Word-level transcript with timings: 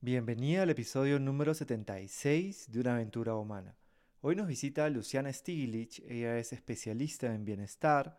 Bienvenida 0.00 0.62
al 0.62 0.70
episodio 0.70 1.18
número 1.18 1.54
76 1.54 2.70
de 2.70 2.78
Una 2.78 2.94
aventura 2.94 3.34
humana. 3.34 3.74
Hoy 4.20 4.36
nos 4.36 4.46
visita 4.46 4.88
Luciana 4.88 5.32
Stiglitz, 5.32 5.98
ella 6.06 6.38
es 6.38 6.52
especialista 6.52 7.34
en 7.34 7.44
bienestar, 7.44 8.16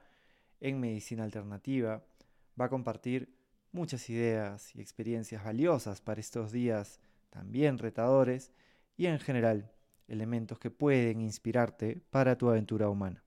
en 0.60 0.82
medicina 0.82 1.24
alternativa, 1.24 2.04
va 2.60 2.66
a 2.66 2.70
compartir 2.70 3.34
muchas 3.72 4.10
ideas 4.10 4.76
y 4.76 4.82
experiencias 4.82 5.42
valiosas 5.42 6.02
para 6.02 6.20
estos 6.20 6.52
días 6.52 7.00
también 7.30 7.78
retadores 7.78 8.52
y 8.98 9.06
en 9.06 9.18
general 9.18 9.72
elementos 10.10 10.60
que 10.60 10.72
pueden 10.72 11.22
inspirarte 11.22 12.02
para 12.10 12.38
tu 12.38 12.50
aventura 12.50 12.90
humana. 12.90 13.24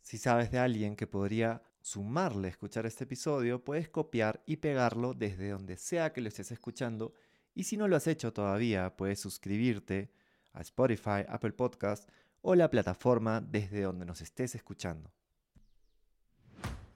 Si 0.00 0.18
sabes 0.18 0.50
de 0.50 0.58
alguien 0.58 0.96
que 0.96 1.06
podría 1.06 1.62
sumarle 1.80 2.48
a 2.48 2.50
escuchar 2.50 2.84
este 2.84 3.04
episodio, 3.04 3.62
puedes 3.62 3.88
copiar 3.88 4.42
y 4.44 4.56
pegarlo 4.56 5.14
desde 5.14 5.50
donde 5.50 5.76
sea 5.76 6.12
que 6.12 6.20
lo 6.20 6.26
estés 6.26 6.50
escuchando 6.50 7.14
y 7.54 7.64
si 7.64 7.76
no 7.76 7.88
lo 7.88 7.96
has 7.96 8.06
hecho 8.06 8.32
todavía, 8.32 8.96
puedes 8.96 9.20
suscribirte 9.20 10.10
a 10.52 10.60
Spotify, 10.60 11.24
Apple 11.28 11.52
Podcast 11.52 12.08
o 12.40 12.54
la 12.54 12.70
plataforma 12.70 13.40
desde 13.40 13.82
donde 13.82 14.06
nos 14.06 14.20
estés 14.20 14.54
escuchando. 14.54 15.12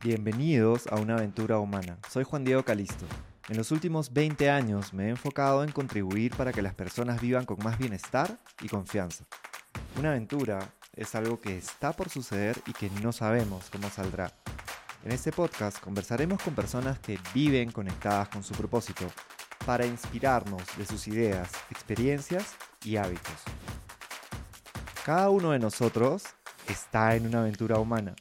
Bienvenidos 0.03 0.87
a 0.89 0.97
una 0.97 1.17
aventura 1.17 1.59
humana. 1.59 1.99
Soy 2.11 2.25
Juan 2.25 2.45
Diego 2.45 2.65
Calisto. 2.65 3.07
En 3.49 3.57
los 3.57 3.71
últimos 3.71 4.13
20 4.13 4.51
años 4.51 4.93
me 4.93 5.07
he 5.07 5.11
enfocado 5.11 5.63
en 5.63 5.73
contribuir 5.73 6.35
para 6.37 6.53
que 6.53 6.63
las 6.63 6.75
personas 6.75 7.21
vivan 7.21 7.45
con 7.45 7.63
más 7.63 7.79
bienestar 7.79 8.39
y 8.61 8.69
confianza. 8.69 9.25
Una 9.99 10.11
aventura 10.11 10.73
es 10.95 11.15
algo 11.15 11.41
que 11.41 11.57
está 11.57 11.93
por 11.93 12.09
suceder 12.09 12.61
y 12.67 12.73
que 12.73 12.91
no 13.03 13.13
sabemos 13.13 13.71
cómo 13.71 13.89
saldrá. 13.89 14.33
En 15.05 15.13
este 15.13 15.31
podcast 15.31 15.79
conversaremos 15.79 16.43
con 16.43 16.55
personas 16.55 16.99
que 16.99 17.19
viven 17.33 17.71
conectadas 17.71 18.29
con 18.29 18.43
su 18.43 18.55
propósito 18.55 19.07
para 19.65 19.87
inspirarnos 19.87 20.63
de 20.77 20.87
sus 20.87 21.09
ideas, 21.09 21.51
experiencias 21.71 22.55
y 22.85 22.97
hábitos. 22.97 23.35
Cada 25.05 25.31
uno 25.31 25.53
de 25.53 25.59
nosotros 25.59 26.25
está 26.69 27.15
en 27.15 27.27
una 27.27 27.41
aventura 27.41 27.79
humana. 27.79 28.15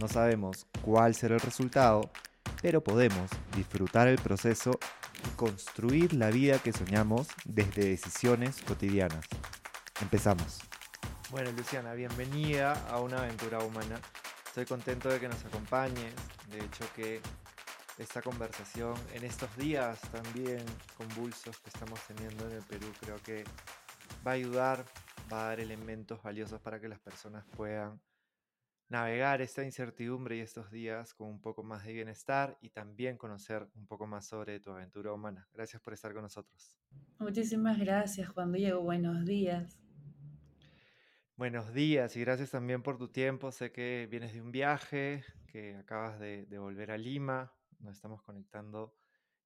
No 0.00 0.08
sabemos 0.08 0.66
cuál 0.82 1.14
será 1.14 1.36
el 1.36 1.40
resultado, 1.40 2.10
pero 2.60 2.82
podemos 2.82 3.30
disfrutar 3.56 4.08
el 4.08 4.18
proceso 4.18 4.72
y 5.24 5.36
construir 5.36 6.12
la 6.12 6.30
vida 6.30 6.58
que 6.58 6.72
soñamos 6.72 7.28
desde 7.44 7.84
decisiones 7.84 8.60
cotidianas. 8.62 9.24
Empezamos. 10.00 10.60
Bueno, 11.30 11.52
Luciana, 11.52 11.94
bienvenida 11.94 12.72
a 12.88 13.00
una 13.00 13.18
aventura 13.18 13.60
humana. 13.60 14.00
Estoy 14.46 14.66
contento 14.66 15.08
de 15.08 15.20
que 15.20 15.28
nos 15.28 15.44
acompañes. 15.44 16.14
De 16.50 16.58
hecho, 16.58 16.84
que 16.94 17.20
esta 17.98 18.22
conversación 18.22 18.94
en 19.14 19.24
estos 19.24 19.56
días 19.56 20.00
también 20.10 20.64
convulsos 20.96 21.58
que 21.60 21.70
estamos 21.70 22.00
teniendo 22.06 22.46
en 22.48 22.56
el 22.56 22.62
Perú. 22.62 22.86
Creo 23.00 23.16
que 23.22 23.44
va 24.26 24.32
a 24.32 24.34
ayudar, 24.34 24.84
va 25.32 25.44
a 25.44 25.48
dar 25.50 25.60
elementos 25.60 26.22
valiosos 26.22 26.60
para 26.60 26.80
que 26.80 26.88
las 26.88 26.98
personas 26.98 27.44
puedan 27.56 28.00
navegar 28.88 29.40
esta 29.42 29.64
incertidumbre 29.64 30.36
y 30.36 30.40
estos 30.40 30.70
días 30.70 31.14
con 31.14 31.28
un 31.28 31.40
poco 31.40 31.62
más 31.62 31.84
de 31.84 31.92
bienestar 31.92 32.58
y 32.60 32.70
también 32.70 33.16
conocer 33.16 33.68
un 33.74 33.86
poco 33.86 34.06
más 34.06 34.26
sobre 34.26 34.60
tu 34.60 34.72
aventura 34.72 35.12
humana. 35.12 35.48
Gracias 35.52 35.80
por 35.80 35.94
estar 35.94 36.12
con 36.12 36.22
nosotros. 36.22 36.76
Muchísimas 37.18 37.78
gracias, 37.78 38.28
Juan 38.28 38.52
Diego. 38.52 38.82
Buenos 38.82 39.24
días. 39.24 39.78
Buenos 41.36 41.72
días 41.72 42.16
y 42.16 42.20
gracias 42.20 42.50
también 42.50 42.82
por 42.82 42.98
tu 42.98 43.08
tiempo. 43.08 43.50
Sé 43.52 43.72
que 43.72 44.06
vienes 44.10 44.32
de 44.32 44.40
un 44.40 44.52
viaje, 44.52 45.24
que 45.46 45.76
acabas 45.76 46.18
de, 46.18 46.46
de 46.46 46.58
volver 46.58 46.90
a 46.90 46.98
Lima 46.98 47.52
nos 47.84 47.96
estamos 47.96 48.22
conectando. 48.22 48.96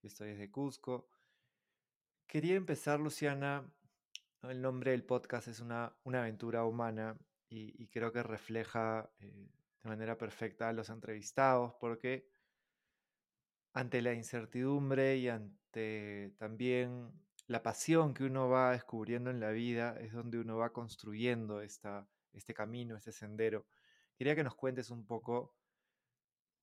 Estoy 0.03 0.29
desde 0.31 0.51
Cusco. 0.51 1.09
Quería 2.27 2.55
empezar, 2.55 3.01
Luciana. 3.01 3.69
El 4.43 4.63
nombre 4.63 4.93
del 4.93 5.05
podcast 5.05 5.49
es 5.49 5.61
Una, 5.61 5.93
una 6.05 6.21
aventura 6.21 6.65
humana 6.65 7.19
y, 7.49 7.89
creo 7.89 8.13
que 8.13 8.23
refleja 8.23 9.11
eh, 9.19 9.51
de 9.83 9.89
manera 9.89 10.17
perfecta 10.17 10.69
a 10.69 10.73
los 10.73 10.91
entrevistados 10.91 11.75
porque 11.81 12.29
ante 13.73 14.01
la 14.03 14.13
incertidumbre 14.13 15.17
y 15.17 15.29
ante 15.29 16.35
también 16.39 17.11
la 17.47 17.63
pasión 17.63 18.15
que 18.15 18.25
uno 18.25 18.49
va 18.49 18.73
descubriendo 18.73 19.31
en 19.31 19.41
la 19.41 19.51
vida 19.51 19.99
es 19.99 20.13
donde 20.13 20.39
uno 20.39 20.59
va 20.59 20.73
construyendo 20.73 21.61
esta, 21.61 22.07
este 22.33 22.55
camino, 22.55 22.97
este 22.97 23.11
sendero. 23.11 23.67
Quería 24.15 24.37
que 24.37 24.45
nos 24.45 24.55
cuentes 24.55 24.91
un 24.91 25.05
poco 25.07 25.58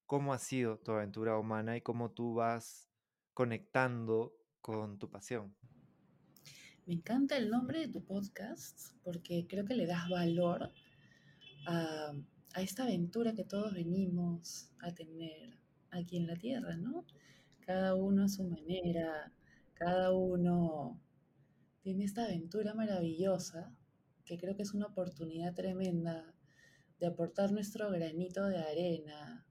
cómo 0.06 0.34
ha 0.34 0.40
sido 0.40 0.78
tu 0.78 0.92
aventura 0.92 1.38
humana 1.38 1.78
y 1.78 1.82
cómo 1.82 2.12
tú 2.12 2.36
vas 2.36 2.90
conectando 3.34 4.34
con 4.62 4.98
tu 4.98 5.10
pasión. 5.10 5.56
Me 6.86 6.94
encanta 6.94 7.38
el 7.38 7.50
nombre 7.50 7.80
de 7.80 7.88
tu 7.88 8.04
podcast 8.04 8.94
porque 9.04 9.48
creo 9.48 9.66
que 9.66 9.76
le 9.76 9.88
das 9.88 10.08
valor 10.10 10.72
a, 11.68 12.14
esta 12.58 12.84
aventura 12.84 13.34
que 13.34 13.44
todos 13.44 13.74
venimos 13.74 14.72
a 14.80 14.94
tener 14.94 15.58
aquí 15.90 16.18
en 16.18 16.28
la 16.28 16.36
Tierra, 16.36 16.78
¿no? 16.78 17.06
Cada 17.60 17.96
uno 17.96 18.24
a 18.24 18.30
su 18.30 18.44
manera, 18.44 19.34
cada 19.74 20.14
uno 20.14 21.02
tiene 21.82 22.06
esta 22.06 22.26
aventura 22.26 22.74
maravillosa 22.74 23.76
que 24.24 24.38
creo 24.38 24.56
que 24.56 24.64
es 24.64 24.74
una 24.74 24.88
oportunidad 24.88 25.54
tremenda 25.54 26.34
de 27.00 27.08
aportar 27.08 27.52
nuestro 27.52 27.90
granito 27.90 28.46
de 28.48 28.60
arena 28.60 29.45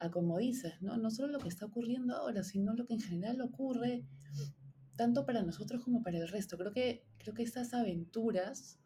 a 0.00 0.10
como 0.10 0.38
dices, 0.38 0.80
¿no? 0.80 0.96
No 0.96 1.10
solo 1.10 1.32
lo 1.32 1.38
que 1.38 1.48
está 1.48 1.66
ocurriendo 1.66 2.14
ahora, 2.14 2.42
sino 2.44 2.74
lo 2.74 2.86
que 2.86 2.94
en 2.94 3.00
general 3.00 3.40
ocurre 3.40 4.04
tanto 4.96 5.24
para 5.24 5.42
nosotros 5.42 5.82
como 5.82 6.02
para 6.02 6.18
el 6.18 6.28
resto. 6.28 6.56
Creo 6.56 6.72
que, 6.72 7.04
creo 7.18 7.34
que 7.34 7.42
estas 7.42 7.74
aventuras 7.74 8.78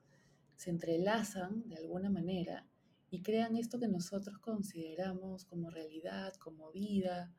se 0.57 0.71
entrelazan 0.71 1.69
de 1.69 1.77
alguna 1.77 2.11
manera 2.11 2.67
y 3.11 3.23
crean 3.23 3.57
esto 3.57 3.79
que 3.79 3.89
nosotros 3.89 4.39
consideramos 4.39 5.45
como 5.45 5.71
realidad, 5.71 6.35
como 6.35 6.71
vida. 6.73 7.33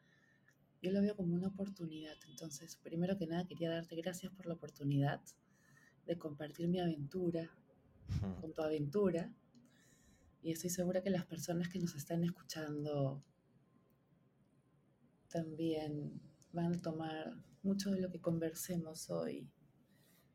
Yo 0.82 0.92
lo 0.92 1.02
veo 1.02 1.16
como 1.16 1.34
una 1.34 1.48
oportunidad. 1.48 2.18
Entonces, 2.30 2.76
primero 2.78 3.18
que 3.18 3.28
nada, 3.28 3.48
quería 3.48 3.72
darte 3.72 3.96
gracias 3.96 4.32
por 4.34 4.46
la 4.46 4.54
oportunidad 4.54 5.22
de 6.06 6.18
compartir 6.18 6.68
mi 6.68 6.80
aventura 6.80 7.50
con 8.40 8.54
tu 8.54 8.62
aventura. 8.62 9.32
Y 10.42 10.52
estoy 10.52 10.70
segura 10.70 11.02
que 11.02 11.10
las 11.10 11.26
personas 11.26 11.70
que 11.70 11.80
nos 11.80 11.96
están 11.96 12.24
escuchando 12.24 13.24
también 15.34 16.22
van 16.52 16.76
a 16.76 16.82
tomar 16.82 17.34
mucho 17.64 17.90
de 17.92 18.00
lo 18.00 18.12
que 18.12 18.22
conversemos 18.22 19.10
hoy 19.10 19.50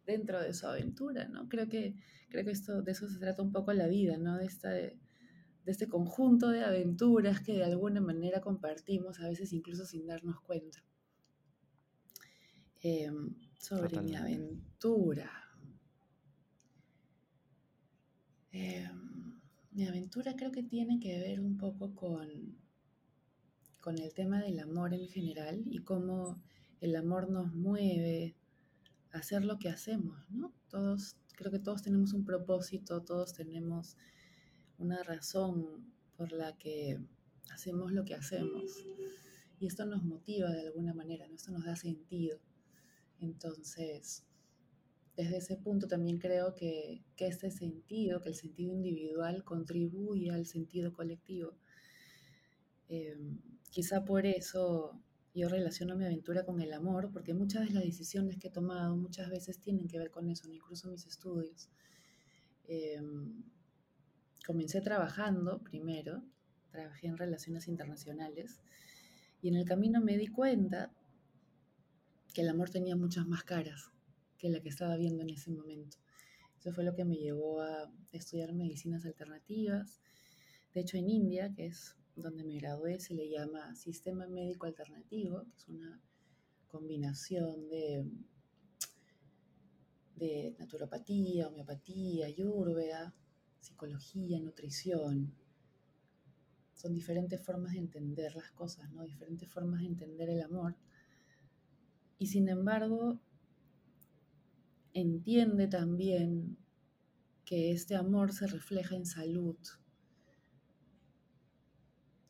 dentro 0.04 0.42
de 0.42 0.52
su 0.52 0.66
aventura, 0.66 1.28
¿no? 1.28 1.48
Creo 1.48 1.68
que, 1.68 1.94
creo 2.30 2.44
que 2.44 2.50
esto, 2.50 2.82
de 2.82 2.92
eso 2.92 3.08
se 3.08 3.18
trata 3.18 3.42
un 3.42 3.52
poco 3.52 3.72
la 3.72 3.86
vida, 3.86 4.18
¿no? 4.18 4.38
De, 4.38 4.46
esta, 4.46 4.70
de 4.70 4.98
este 5.66 5.88
conjunto 5.88 6.48
de 6.48 6.64
aventuras 6.64 7.40
que 7.40 7.54
de 7.54 7.64
alguna 7.64 8.00
manera 8.00 8.40
compartimos, 8.40 9.20
a 9.20 9.28
veces 9.28 9.52
incluso 9.52 9.84
sin 9.86 10.06
darnos 10.06 10.40
cuenta. 10.40 10.82
Em, 12.80 13.34
sobre 13.58 14.00
mi 14.00 14.16
aventura. 14.16 15.30
Em, 18.50 19.40
mi 19.72 19.86
aventura 19.86 20.34
creo 20.34 20.50
que 20.50 20.62
tiene 20.62 20.98
que 20.98 21.18
ver 21.18 21.40
un 21.40 21.56
poco 21.56 21.94
con 21.94 22.58
con 23.88 23.98
el 23.98 24.12
tema 24.12 24.42
del 24.42 24.58
amor 24.58 24.92
en 24.92 25.08
general 25.08 25.62
y 25.64 25.78
cómo 25.78 26.38
el 26.82 26.94
amor 26.94 27.30
nos 27.30 27.54
mueve 27.54 28.36
a 29.12 29.20
hacer 29.20 29.46
lo 29.46 29.58
que 29.58 29.70
hacemos, 29.70 30.28
¿no? 30.28 30.52
Todos, 30.68 31.16
creo 31.36 31.50
que 31.50 31.58
todos 31.58 31.80
tenemos 31.80 32.12
un 32.12 32.26
propósito, 32.26 33.02
todos 33.02 33.32
tenemos 33.32 33.96
una 34.76 35.02
razón 35.04 35.90
por 36.18 36.32
la 36.32 36.54
que 36.58 37.00
hacemos 37.50 37.90
lo 37.90 38.04
que 38.04 38.14
hacemos. 38.14 38.84
Y 39.58 39.66
esto 39.66 39.86
nos 39.86 40.04
motiva 40.04 40.50
de 40.50 40.66
alguna 40.66 40.92
manera, 40.92 41.26
¿no? 41.26 41.36
esto 41.36 41.50
nos 41.50 41.64
da 41.64 41.74
sentido. 41.74 42.38
Entonces, 43.20 44.22
desde 45.16 45.38
ese 45.38 45.56
punto 45.56 45.88
también 45.88 46.18
creo 46.18 46.54
que, 46.54 47.06
que 47.16 47.26
este 47.26 47.50
sentido, 47.50 48.20
que 48.20 48.28
el 48.28 48.34
sentido 48.34 48.70
individual 48.70 49.44
contribuye 49.44 50.30
al 50.30 50.44
sentido 50.44 50.92
colectivo. 50.92 51.56
Em, 52.90 53.40
quizá 53.70 54.04
por 54.04 54.26
eso 54.26 55.00
yo 55.34 55.48
relaciono 55.48 55.96
mi 55.96 56.04
aventura 56.04 56.44
con 56.44 56.60
el 56.60 56.72
amor, 56.72 57.10
porque 57.12 57.34
muchas 57.34 57.68
de 57.68 57.74
las 57.74 57.84
decisiones 57.84 58.36
que 58.38 58.48
he 58.48 58.50
tomado 58.50 58.96
muchas 58.96 59.30
veces 59.30 59.60
tienen 59.60 59.86
que 59.86 59.98
ver 59.98 60.10
con 60.10 60.28
eso, 60.28 60.48
incluso 60.50 60.90
mis 60.90 61.06
estudios. 61.06 61.68
Em, 62.66 63.44
comencé 64.44 64.80
trabajando 64.80 65.62
primero, 65.62 66.22
trabajé 66.70 67.06
en 67.06 67.16
relaciones 67.16 67.68
internacionales, 67.68 68.60
y 69.40 69.48
en 69.48 69.54
el 69.54 69.64
camino 69.64 70.00
me 70.00 70.16
di 70.16 70.26
cuenta 70.26 70.92
que 72.34 72.42
el 72.42 72.48
amor 72.48 72.70
tenía 72.70 72.96
muchas 72.96 73.26
más 73.26 73.44
caras 73.44 73.92
que 74.38 74.48
la 74.48 74.60
que 74.60 74.68
estaba 74.68 74.96
viendo 74.96 75.22
en 75.22 75.30
ese 75.30 75.50
momento. 75.50 75.98
Eso 76.58 76.72
fue 76.72 76.84
lo 76.84 76.94
que 76.94 77.04
me 77.04 77.16
llevó 77.16 77.60
a 77.62 77.90
estudiar 78.12 78.52
medicinas 78.52 79.04
alternativas. 79.06 80.00
De 80.74 80.80
hecho, 80.80 80.96
en 80.96 81.08
India, 81.08 81.52
que 81.54 81.66
es 81.66 81.96
donde 82.22 82.44
me 82.44 82.58
gradué 82.58 83.00
se 83.00 83.14
le 83.14 83.28
llama 83.28 83.74
Sistema 83.74 84.26
Médico 84.26 84.66
Alternativo, 84.66 85.44
que 85.44 85.56
es 85.56 85.68
una 85.68 86.00
combinación 86.68 87.68
de 87.68 88.04
de 90.18 90.56
naturopatía, 90.58 91.48
homeopatía, 91.48 92.26
ayurveda, 92.26 93.14
psicología, 93.60 94.40
nutrición. 94.40 95.32
Son 96.74 96.92
diferentes 96.92 97.40
formas 97.40 97.72
de 97.72 97.78
entender 97.78 98.34
las 98.34 98.50
cosas, 98.52 98.90
¿no? 98.92 99.04
Diferentes 99.04 99.48
formas 99.48 99.80
de 99.80 99.86
entender 99.86 100.28
el 100.28 100.42
amor. 100.42 100.76
Y 102.18 102.26
sin 102.26 102.48
embargo, 102.48 103.20
entiende 104.92 105.68
también 105.68 106.56
que 107.44 107.72
este 107.72 107.94
amor 107.94 108.32
se 108.32 108.46
refleja 108.46 108.96
en 108.96 109.06
salud. 109.06 109.56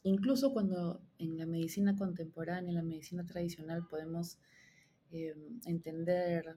Incluso 0.08 0.54
cuando 0.54 1.02
en 1.18 1.36
la 1.36 1.44
medicina 1.44 1.94
contemporánea, 1.94 2.70
en 2.70 2.76
la 2.76 2.82
medicina 2.82 3.26
tradicional, 3.26 3.86
podemos 3.86 4.38
eh, 5.10 5.34
entender 5.66 6.56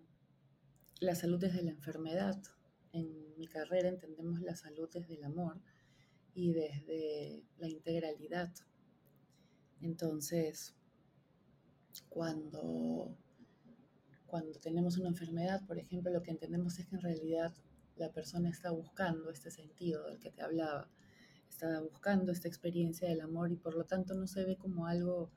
la 1.01 1.15
salud 1.15 1.37
desde 1.37 1.61
la 1.61 1.71
enfermedad. 1.71 2.41
En 2.93 3.37
mi 3.37 3.47
carrera 3.47 3.89
entendemos 3.89 4.39
la 4.39 4.55
salud 4.55 4.89
desde 4.93 5.15
el 5.15 5.25
amor 5.25 5.59
y 6.33 6.53
desde 6.53 7.43
la 7.57 7.67
integralidad. 7.67 8.53
Entonces, 9.81 10.73
cuando, 12.07 13.17
cuando 14.27 14.59
tenemos 14.59 14.97
una 14.97 15.09
enfermedad, 15.09 15.65
por 15.67 15.77
ejemplo, 15.77 16.09
lo 16.09 16.23
que 16.23 16.31
entendemos 16.31 16.79
es 16.79 16.87
que 16.87 16.95
en 16.95 17.01
realidad 17.01 17.53
la 17.97 18.13
persona 18.13 18.49
está 18.49 18.71
buscando 18.71 19.29
este 19.29 19.51
sentido 19.51 20.07
del 20.07 20.19
que 20.19 20.31
te 20.31 20.41
hablaba, 20.41 20.89
está 21.61 21.79
buscando 21.79 22.31
esta 22.31 22.47
experiencia 22.47 23.07
del 23.07 23.21
amor 23.21 23.51
y 23.51 23.55
por 23.55 23.75
lo 23.75 23.85
tanto 23.85 24.15
no 24.15 24.25
se 24.25 24.43
ve 24.43 24.57
como 24.57 24.87
algo 24.87 25.29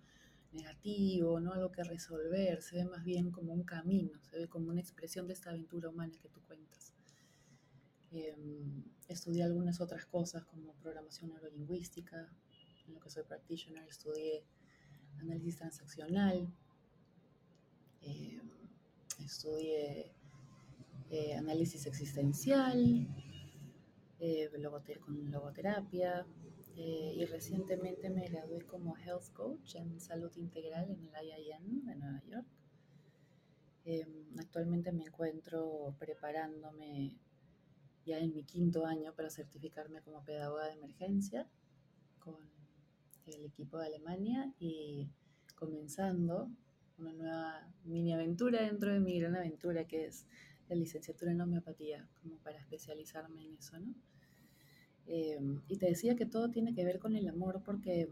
negativo, 0.52 1.38
no 1.38 1.52
algo 1.52 1.70
que 1.70 1.84
resolver, 1.84 2.62
se 2.62 2.76
ve 2.76 2.84
más 2.86 3.04
bien 3.04 3.30
como 3.30 3.52
un 3.52 3.62
camino, 3.62 4.18
se 4.22 4.38
ve 4.38 4.48
como 4.48 4.70
una 4.70 4.80
expresión 4.80 5.26
de 5.26 5.34
esta 5.34 5.50
aventura 5.50 5.90
humana 5.90 6.16
que 6.22 6.30
tú 6.30 6.40
cuentas. 6.40 6.94
Em, 8.10 8.84
estudié 9.08 9.42
algunas 9.42 9.80
otras 9.82 10.06
cosas 10.06 10.44
como 10.44 10.72
programación 10.74 11.30
neurolingüística, 11.30 12.32
en 12.86 12.94
lo 12.94 13.00
que 13.00 13.10
soy 13.10 13.24
practitioner, 13.24 13.86
estudié 13.86 14.44
análisis 15.18 15.56
transaccional, 15.56 16.48
em, 18.00 18.40
estudié 19.22 20.10
eh, 21.10 21.34
análisis 21.34 21.86
existencial, 21.86 23.08
eh, 24.26 24.50
con 25.04 25.30
logoterapia, 25.30 26.26
eh, 26.76 27.12
y 27.14 27.24
recientemente 27.26 28.08
me 28.08 28.26
gradué 28.26 28.62
como 28.62 28.96
Health 28.96 29.32
Coach 29.34 29.74
en 29.76 30.00
Salud 30.00 30.32
Integral 30.36 30.90
en 30.90 31.04
el 31.04 31.10
IIN 31.10 31.84
de 31.84 31.94
Nueva 31.94 32.22
York. 32.26 32.46
Em, 33.84 34.38
actualmente 34.38 34.92
me 34.92 35.04
encuentro 35.04 35.94
preparándome 35.98 37.18
ya 38.06 38.18
en 38.18 38.32
mi 38.32 38.44
quinto 38.44 38.86
año 38.86 39.12
para 39.14 39.28
certificarme 39.28 40.00
como 40.00 40.24
pedagoga 40.24 40.68
de 40.68 40.72
emergencia 40.72 41.46
con 42.18 42.48
el 43.26 43.44
equipo 43.44 43.78
de 43.78 43.86
Alemania 43.86 44.54
y 44.58 45.10
comenzando 45.54 46.50
una 46.96 47.12
nueva 47.12 47.72
mini 47.84 48.14
aventura 48.14 48.62
dentro 48.62 48.90
de 48.90 49.00
mi 49.00 49.20
gran 49.20 49.36
aventura 49.36 49.86
que 49.86 50.06
es 50.06 50.26
la 50.68 50.76
licenciatura 50.76 51.32
en 51.32 51.42
homeopatía, 51.42 52.08
como 52.22 52.38
para 52.38 52.58
especializarme 52.58 53.44
en 53.44 53.56
eso, 53.56 53.78
¿no? 53.78 53.94
Em, 55.06 55.60
y 55.68 55.76
te 55.76 55.86
decía 55.86 56.16
que 56.16 56.26
todo 56.26 56.50
tiene 56.50 56.74
que 56.74 56.84
ver 56.84 56.98
con 56.98 57.14
el 57.14 57.28
amor 57.28 57.62
porque, 57.64 58.08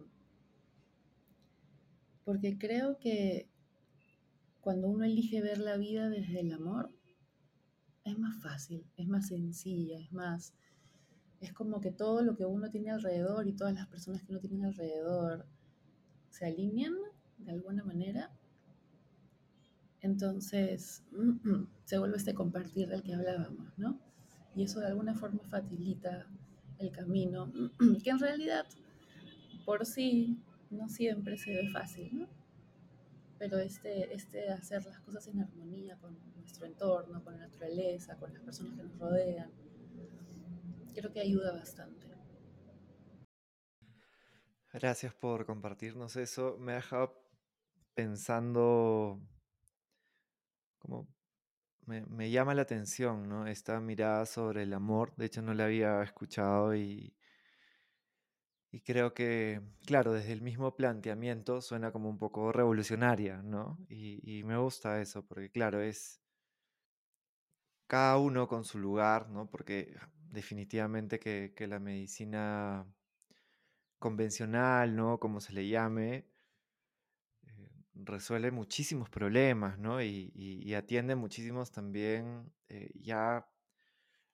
porque 2.24 2.58
creo 2.58 2.98
que 2.98 3.48
cuando 4.60 4.88
uno 4.88 5.04
elige 5.04 5.40
ver 5.40 5.58
la 5.58 5.76
vida 5.76 6.08
desde 6.08 6.40
el 6.40 6.52
amor, 6.52 6.90
es 8.04 8.18
más 8.18 8.40
fácil, 8.42 8.84
es 8.96 9.08
más 9.08 9.28
sencilla, 9.28 9.98
es 9.98 10.12
más, 10.12 10.54
es 11.40 11.52
como 11.52 11.80
que 11.80 11.90
todo 11.90 12.22
lo 12.22 12.36
que 12.36 12.44
uno 12.44 12.70
tiene 12.70 12.90
alrededor 12.90 13.46
y 13.48 13.52
todas 13.52 13.74
las 13.74 13.86
personas 13.88 14.22
que 14.22 14.32
uno 14.32 14.40
tiene 14.40 14.64
alrededor 14.64 15.46
se 16.30 16.46
alinean 16.46 16.94
de 17.38 17.52
alguna 17.52 17.84
manera. 17.84 18.30
Entonces 20.00 21.02
se 21.84 21.98
vuelve 21.98 22.16
este 22.16 22.34
compartir 22.34 22.88
del 22.88 23.02
que 23.02 23.14
hablábamos, 23.14 23.72
¿no? 23.76 23.98
Y 24.54 24.64
eso 24.64 24.80
de 24.80 24.86
alguna 24.86 25.14
forma 25.14 25.40
facilita 25.48 26.26
el 26.82 26.92
camino, 26.92 27.52
que 28.04 28.10
en 28.10 28.18
realidad 28.18 28.66
por 29.64 29.86
sí 29.86 30.38
no 30.70 30.88
siempre 30.88 31.38
se 31.38 31.54
ve 31.54 31.68
fácil. 31.68 32.28
Pero 33.38 33.58
este, 33.58 34.14
este 34.14 34.50
hacer 34.50 34.84
las 34.84 35.00
cosas 35.00 35.26
en 35.26 35.40
armonía 35.40 35.96
con 35.96 36.16
nuestro 36.36 36.66
entorno, 36.66 37.24
con 37.24 37.34
la 37.34 37.48
naturaleza, 37.48 38.16
con 38.16 38.32
las 38.32 38.42
personas 38.42 38.76
que 38.76 38.84
nos 38.84 38.98
rodean, 38.98 39.50
creo 40.94 41.12
que 41.12 41.20
ayuda 41.20 41.52
bastante. 41.52 42.06
Gracias 44.72 45.12
por 45.14 45.44
compartirnos 45.44 46.16
eso. 46.16 46.56
Me 46.58 46.72
ha 46.72 46.76
dejado 46.76 47.22
pensando 47.94 49.20
como 50.78 51.06
me, 51.86 52.30
llama 52.30 52.54
la 52.54 52.62
atención, 52.62 53.28
¿no? 53.28 53.46
Esta 53.46 53.80
mirada 53.80 54.26
sobre 54.26 54.62
el 54.62 54.72
amor. 54.74 55.14
De 55.16 55.26
hecho, 55.26 55.42
no 55.42 55.54
la 55.54 55.64
había 55.64 56.02
escuchado 56.02 56.74
y, 56.74 57.14
y 58.70 58.80
creo 58.80 59.14
que, 59.14 59.60
claro, 59.86 60.12
desde 60.12 60.32
el 60.32 60.42
mismo 60.42 60.74
planteamiento 60.76 61.60
suena 61.60 61.92
como 61.92 62.08
un 62.08 62.18
poco 62.18 62.52
revolucionaria, 62.52 63.42
¿no? 63.42 63.78
Y, 63.88 64.42
me 64.44 64.56
gusta 64.58 65.00
eso, 65.00 65.26
porque, 65.26 65.50
claro, 65.50 65.80
es 65.80 66.20
cada 67.86 68.16
uno 68.18 68.48
con 68.48 68.64
su 68.64 68.78
lugar, 68.78 69.28
¿no? 69.28 69.50
Porque 69.50 69.94
definitivamente 70.30 71.18
que, 71.18 71.52
que 71.54 71.66
la 71.66 71.78
medicina 71.78 72.86
convencional, 73.98 74.96
¿no? 74.96 75.18
Como 75.18 75.40
se 75.40 75.52
le 75.52 75.68
llame, 75.68 76.31
resuelve 77.94 78.50
muchísimos 78.50 79.08
problemas, 79.10 79.78
¿no? 79.78 80.02
Y, 80.02 80.74
atiende 80.74 81.14
muchísimos 81.14 81.70
también 81.70 82.52
eh, 82.68 82.90
ya, 83.00 83.46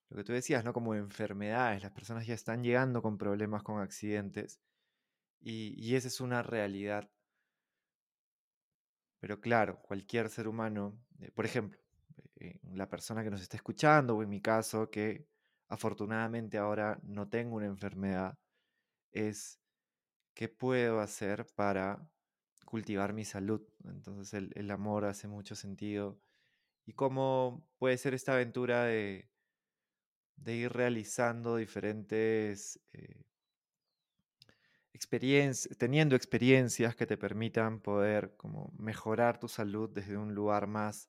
lo 0.08 0.16
que 0.16 0.24
tú 0.24 0.32
decías, 0.32 0.64
¿no? 0.64 0.72
Como 0.72 0.94
enfermedades, 0.94 1.82
las 1.82 1.92
personas 1.92 2.26
ya 2.26 2.34
están 2.34 2.62
llegando 2.62 3.02
con 3.02 3.18
problemas, 3.18 3.62
con 3.62 3.80
accidentes, 3.80 4.60
y, 5.40 5.94
esa 5.94 6.08
es 6.08 6.20
una 6.20 6.42
realidad. 6.42 7.10
Pero 9.20 9.40
claro, 9.40 9.80
cualquier 9.82 10.28
ser 10.30 10.46
humano, 10.48 10.98
eh, 11.20 11.30
por 11.32 11.44
ejemplo, 11.44 11.80
eh, 12.36 12.60
la 12.72 12.88
persona 12.88 13.24
que 13.24 13.30
nos 13.30 13.42
está 13.42 13.56
escuchando, 13.56 14.16
o 14.16 14.22
en 14.22 14.28
mi 14.28 14.40
caso, 14.40 14.90
que 14.90 15.26
afortunadamente 15.68 16.58
ahora 16.58 16.98
no 17.02 17.28
tengo 17.28 17.56
una 17.56 17.66
enfermedad, 17.66 18.38
es 19.12 19.60
qué 20.34 20.48
puedo 20.48 21.00
hacer 21.00 21.46
para 21.56 22.08
cultivar 22.68 23.14
mi 23.14 23.24
salud. 23.24 23.62
Entonces 23.84 24.34
el, 24.54 24.70
amor 24.70 25.06
hace 25.06 25.26
mucho 25.26 25.54
sentido. 25.54 26.20
Y 26.84 26.92
cómo 26.92 27.66
puede 27.78 27.96
ser 27.96 28.12
esta 28.12 28.34
aventura 28.34 28.84
de, 28.84 29.30
de 30.36 30.54
ir 30.54 30.72
realizando 30.72 31.56
diferentes 31.56 32.78
eh, 32.92 33.24
experiencias, 34.92 35.78
teniendo 35.78 36.14
experiencias 36.14 36.94
que 36.94 37.06
te 37.06 37.16
permitan 37.16 37.80
poder 37.80 38.36
como 38.36 38.70
mejorar 38.76 39.40
tu 39.40 39.48
salud 39.48 39.88
desde 39.88 40.18
un 40.18 40.34
lugar 40.34 40.66
más, 40.66 41.08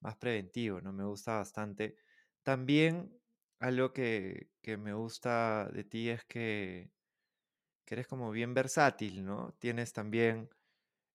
más 0.00 0.16
preventivo, 0.16 0.80
¿no? 0.80 0.94
Me 0.94 1.04
gusta 1.04 1.36
bastante. 1.36 1.96
También 2.42 3.14
algo 3.58 3.92
que, 3.92 4.48
que 4.62 4.78
me 4.78 4.94
gusta 4.94 5.68
de 5.74 5.84
ti 5.84 6.08
es 6.08 6.24
que, 6.24 6.90
que 7.84 7.94
eres 7.96 8.06
como 8.06 8.30
bien 8.30 8.54
versátil, 8.54 9.26
¿no? 9.26 9.54
Tienes 9.58 9.92
también 9.92 10.48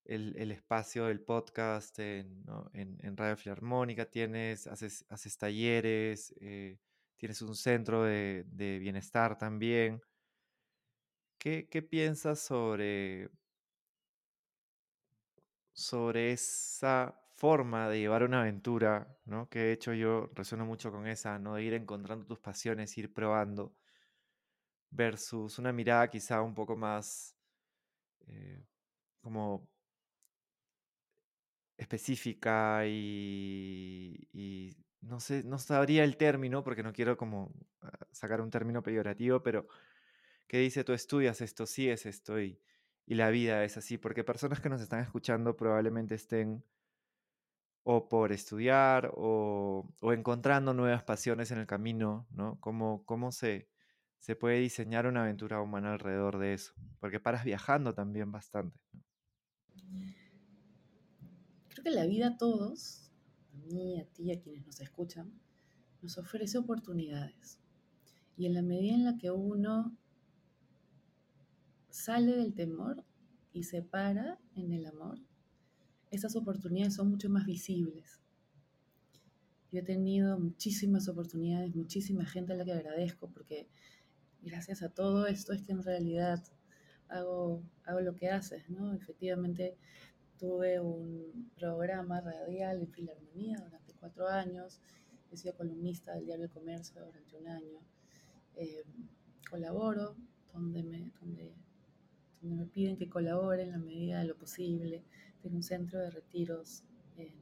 el, 0.05 0.51
espacio 0.51 1.05
del 1.05 1.21
podcast 1.21 1.97
en, 1.99 2.45
Radio 3.17 3.37
Filarmónica, 3.37 4.05
tienes, 4.05 4.67
haces, 4.67 5.05
haces 5.09 5.37
talleres, 5.37 6.33
eh, 6.39 6.79
tienes 7.17 7.41
un 7.41 7.55
centro 7.55 8.03
de, 8.03 8.45
bienestar 8.79 9.37
también. 9.37 10.01
¿Qué, 11.37 11.87
piensas 11.87 12.39
sobre, 12.39 13.29
sobre 15.73 16.31
esa 16.31 17.19
forma 17.35 17.87
de 17.89 17.99
llevar 17.99 18.23
una 18.23 18.41
aventura, 18.41 19.15
¿no? 19.25 19.47
Que 19.49 19.69
he 19.69 19.71
hecho 19.73 19.93
yo, 19.93 20.31
resueno 20.33 20.65
mucho 20.65 20.91
con 20.91 21.07
esa, 21.07 21.37
¿no? 21.37 21.55
De 21.55 21.63
ir 21.63 21.73
encontrando 21.73 22.25
tus 22.25 22.39
pasiones, 22.39 22.97
ir 22.97 23.13
probando, 23.13 23.75
versus 24.89 25.59
una 25.59 25.71
mirada 25.71 26.09
quizá 26.09 26.41
un 26.41 26.55
poco 26.55 26.75
más 26.75 27.35
eh, 28.27 28.65
como 29.21 29.69
específica 31.77 32.85
y, 32.87 34.75
no 35.01 35.19
sé, 35.19 35.43
no 35.43 35.57
sabría 35.59 36.03
el 36.03 36.17
término 36.17 36.63
porque 36.63 36.83
no 36.83 36.93
quiero 36.93 37.17
como 37.17 37.53
ah, 37.81 37.91
sacar 38.11 38.41
un 38.41 38.49
término 38.49 38.81
peyorativo, 38.81 39.43
pero 39.43 39.67
que 40.47 40.59
dice 40.59 40.83
tú 40.83 40.93
estudias 40.93 41.41
esto, 41.41 41.65
sí 41.65 41.89
es 41.89 42.05
esto 42.05 42.39
y, 42.39 42.59
la 43.07 43.29
vida 43.29 43.63
es 43.63 43.77
así, 43.77 43.99
porque 43.99 44.23
personas 44.23 44.59
que 44.59 44.69
nos 44.69 44.81
están 44.81 44.99
escuchando 45.01 45.55
probablemente 45.55 46.15
estén 46.15 46.63
o 47.83 48.09
por 48.09 48.31
estudiar 48.31 49.11
o, 49.15 49.87
encontrando 50.01 50.73
nuevas 50.73 51.03
pasiones 51.03 51.51
en 51.51 51.59
el 51.59 51.67
camino, 51.67 52.25
¿no? 52.31 52.59
¿Cómo, 52.59 53.05
cómo 53.05 53.31
se, 53.31 53.69
se 54.17 54.35
puede 54.35 54.59
diseñar 54.59 55.05
una 55.05 55.21
aventura 55.21 55.61
humana 55.61 55.93
alrededor 55.93 56.39
de 56.39 56.55
eso? 56.55 56.73
Porque 56.99 57.19
paras 57.19 57.43
viajando 57.43 57.93
también 57.93 58.31
bastante. 58.31 58.79
Creo 61.75 61.83
que 61.83 61.91
la 61.91 62.05
vida 62.05 62.27
a 62.27 62.37
todos, 62.37 63.11
a 63.53 63.57
mí, 63.65 63.99
a 63.99 64.05
ti, 64.05 64.31
a 64.31 64.39
quienes 64.39 64.65
nos 64.65 64.79
escuchan, 64.79 65.29
nos 66.01 66.17
ofrece 66.17 66.57
oportunidades. 66.57 67.59
Y 68.37 68.45
en 68.45 68.53
la 68.53 68.61
medida 68.61 68.93
en 68.93 69.03
la 69.03 69.17
que 69.17 69.29
uno 69.29 69.93
sale 71.89 72.37
del 72.37 72.53
temor 72.53 73.03
y 73.51 73.63
se 73.63 73.81
para 73.81 74.39
en 74.55 74.71
el 74.71 74.85
amor, 74.85 75.19
esas 76.11 76.37
oportunidades 76.37 76.93
son 76.93 77.09
mucho 77.09 77.29
más 77.29 77.45
visibles. 77.45 78.21
Yo 79.69 79.79
he 79.81 79.83
tenido 79.83 80.39
muchísimas 80.39 81.09
oportunidades, 81.09 81.75
muchísima 81.75 82.25
gente 82.25 82.53
a 82.53 82.55
la 82.55 82.63
que 82.63 82.71
agradezco, 82.71 83.29
porque 83.29 83.67
gracias 84.41 84.81
a 84.81 84.87
todo 84.87 85.27
esto 85.27 85.51
es 85.51 85.61
que 85.63 85.73
en 85.73 85.83
realidad 85.83 86.41
hago, 87.09 87.61
hago 87.83 87.99
lo 87.99 88.15
que 88.15 88.29
haces, 88.29 88.69
¿no? 88.69 88.93
Efectivamente, 88.93 89.77
tuve 90.37 90.79
un 90.79 91.49
programa 91.55 92.21
radial 92.21 92.81
en 92.81 92.91
Filarmonía 92.91 93.57
durante 93.57 93.93
cuatro 93.93 94.27
años, 94.27 94.81
he 95.31 95.37
sido 95.37 95.55
columnista 95.55 96.13
del 96.13 96.25
diario 96.25 96.49
Comercio 96.49 97.03
durante 97.03 97.37
un 97.37 97.47
año, 97.47 97.79
eh, 98.55 98.83
colaboro 99.49 100.15
donde 100.53 100.83
me, 100.83 101.11
donde, 101.19 101.53
donde 102.41 102.55
me 102.55 102.65
piden 102.67 102.97
que 102.97 103.09
colabore 103.09 103.63
en 103.63 103.71
la 103.71 103.77
medida 103.77 104.19
de 104.19 104.25
lo 104.25 104.37
posible, 104.37 105.03
en 105.43 105.55
un 105.55 105.63
centro 105.63 105.99
de 105.99 106.09
retiros 106.09 106.83
en, 107.17 107.33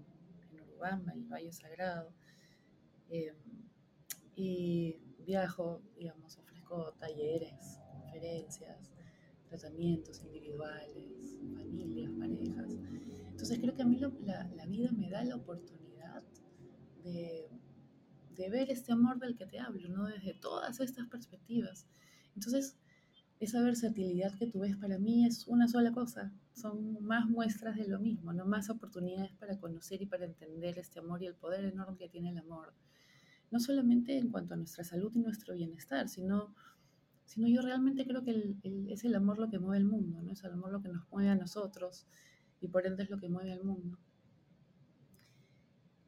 en 0.52 0.62
Urubamba, 0.62 1.14
el 1.14 1.26
Valle 1.26 1.52
Sagrado. 1.52 2.12
Em, 3.10 3.36
y 4.36 4.98
viajo, 5.20 5.82
digamos, 5.96 6.38
ofrezco 6.38 6.94
talleres, 7.00 7.80
conferencias, 7.92 8.92
tratamientos 9.48 10.24
individuales, 10.24 11.40
familias, 11.56 12.12
parejas. 12.20 12.83
Entonces 13.44 13.62
creo 13.62 13.76
que 13.76 13.82
a 13.82 13.86
mí 13.86 14.00
la, 14.00 14.50
la, 14.56 14.66
vida 14.68 14.90
me 14.94 15.10
da 15.10 15.22
la 15.26 15.36
oportunidad 15.36 16.24
de, 17.04 17.50
de, 18.38 18.50
ver 18.50 18.72
este 18.72 18.94
amor 18.94 19.20
del 19.20 19.36
que 19.36 19.46
te 19.46 19.60
hablo, 19.60 19.90
¿no? 19.90 20.06
Desde 20.06 20.34
todas 20.34 20.80
estas 20.80 21.10
perspectivas. 21.10 21.86
Entonces, 22.36 22.78
esa 23.42 23.62
versatilidad 23.62 24.34
que 24.38 24.48
tú 24.48 24.62
ves 24.62 24.78
para 24.78 24.98
mí 24.98 25.26
es 25.26 25.46
una 25.46 25.68
sola 25.68 25.92
cosa, 25.92 26.32
son 26.54 27.04
más 27.04 27.28
muestras 27.28 27.76
de 27.76 27.86
lo 27.86 28.00
mismo, 28.00 28.32
¿no? 28.32 28.46
más 28.46 28.70
oportunidades 28.70 29.34
para 29.34 29.60
conocer 29.60 30.02
y 30.02 30.06
para 30.06 30.24
entender 30.24 30.80
este 30.80 31.00
amor 31.00 31.22
y 31.22 31.26
el 31.26 31.36
poder 31.36 31.66
enorme 31.66 31.98
que 31.98 32.08
tiene 32.08 32.30
el 32.30 32.38
amor. 32.38 32.74
No 33.52 33.60
solamente 33.60 34.18
en 34.18 34.30
cuanto 34.30 34.54
a 34.54 34.58
nuestra 34.58 34.86
salud 34.86 35.12
y 35.16 35.20
nuestro 35.20 35.54
bienestar, 35.54 36.08
sino, 36.08 36.56
sino 37.26 37.50
yo 37.50 37.62
realmente 37.62 38.08
creo 38.08 38.24
que 38.24 38.56
es 38.88 39.04
el 39.04 39.16
amor 39.16 39.38
lo 39.38 39.50
que 39.50 39.60
mueve 39.60 39.80
el 39.80 39.86
mundo, 39.86 40.22
¿no? 40.22 40.32
es 40.32 40.42
el 40.46 40.54
amor 40.54 40.72
lo 40.72 40.82
que 40.82 40.88
nos 40.88 41.06
mueve 41.12 41.28
a 41.28 41.36
nosotros 41.36 42.08
y 42.64 42.68
por 42.68 42.88
ende 42.88 43.04
es 43.04 43.10
lo 43.10 43.20
que 43.20 43.30
mueve 43.30 43.52
al 43.52 43.64
mundo. 43.64 44.00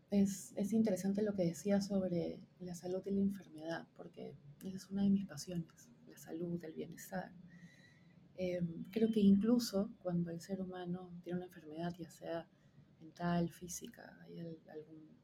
Es, 0.09 0.53
es 0.55 0.71
interesante 0.73 1.21
lo 1.21 1.33
que 1.33 1.43
decía 1.43 1.81
sobre 1.81 2.39
la 2.59 2.73
salud 2.73 3.01
y 3.05 3.11
la 3.11 3.21
enfermedad, 3.21 3.87
porque 3.95 4.37
esa 4.63 4.77
es 4.77 4.89
una 4.89 5.03
de 5.03 5.09
mis 5.09 5.27
pasiones 5.27 5.89
salud, 6.17 6.63
el 6.63 6.73
bienestar. 6.73 7.31
Em, 8.37 8.85
creo 8.91 9.09
que 9.11 9.19
incluso 9.19 9.91
cuando 9.99 10.31
el 10.31 10.41
ser 10.41 10.61
humano 10.61 11.11
tiene 11.23 11.37
una 11.37 11.47
enfermedad, 11.47 11.93
ya 11.97 12.09
sea 12.09 12.49
mental, 12.99 13.49
física, 13.49 14.17
hay 14.23 14.39
algún 14.39 15.15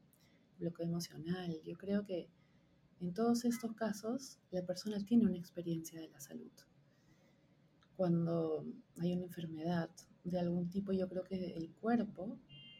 bloqueo 0.58 0.86
emocional, 0.86 1.60
yo 1.64 1.76
creo 1.76 2.04
que 2.04 2.30
en 3.00 3.12
todos 3.12 3.44
estos 3.44 3.74
casos 3.74 4.38
la 4.50 4.64
persona 4.64 5.04
tiene 5.04 5.26
una 5.26 5.36
experiencia 5.36 6.00
de 6.00 6.08
la 6.08 6.20
salud. 6.20 6.52
Cuando 8.02 8.66
hay 8.98 9.12
una 9.12 9.22
enfermedad 9.22 9.88
de 10.24 10.40
algún 10.40 10.68
tipo, 10.68 10.90
yo 10.90 11.08
creo 11.08 11.22
que 11.22 11.54
el 11.56 11.70
cuerpo, 11.70 12.36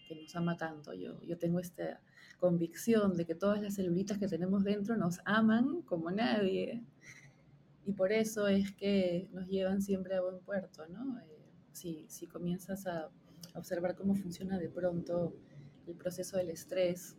que 0.08 0.16
nos 0.16 0.34
ama 0.34 0.56
tanto, 0.56 0.94
yo, 0.94 1.22
yo 1.22 1.38
tengo 1.38 1.60
esta 1.60 2.00
convicción 2.40 3.16
de 3.16 3.24
que 3.24 3.36
todas 3.36 3.62
las 3.62 3.76
celulitas 3.76 4.18
que 4.18 4.26
tenemos 4.26 4.64
dentro 4.64 4.96
nos 4.96 5.20
aman 5.24 5.82
como 5.82 6.10
nadie 6.10 6.82
y 7.86 7.92
por 7.92 8.10
eso 8.10 8.48
es 8.48 8.72
que 8.72 9.28
nos 9.32 9.46
llevan 9.46 9.80
siempre 9.80 10.16
a 10.16 10.22
buen 10.22 10.40
puerto, 10.40 10.88
¿no? 10.88 11.20
Eh, 11.20 11.46
si, 11.70 12.04
si, 12.08 12.26
comienzas 12.26 12.88
a 12.88 13.08
observar 13.54 13.94
cómo 13.94 14.16
funciona 14.16 14.58
de 14.58 14.70
pronto 14.70 15.36
el 15.86 15.94
proceso 15.94 16.36
del 16.36 16.50
estrés 16.50 17.16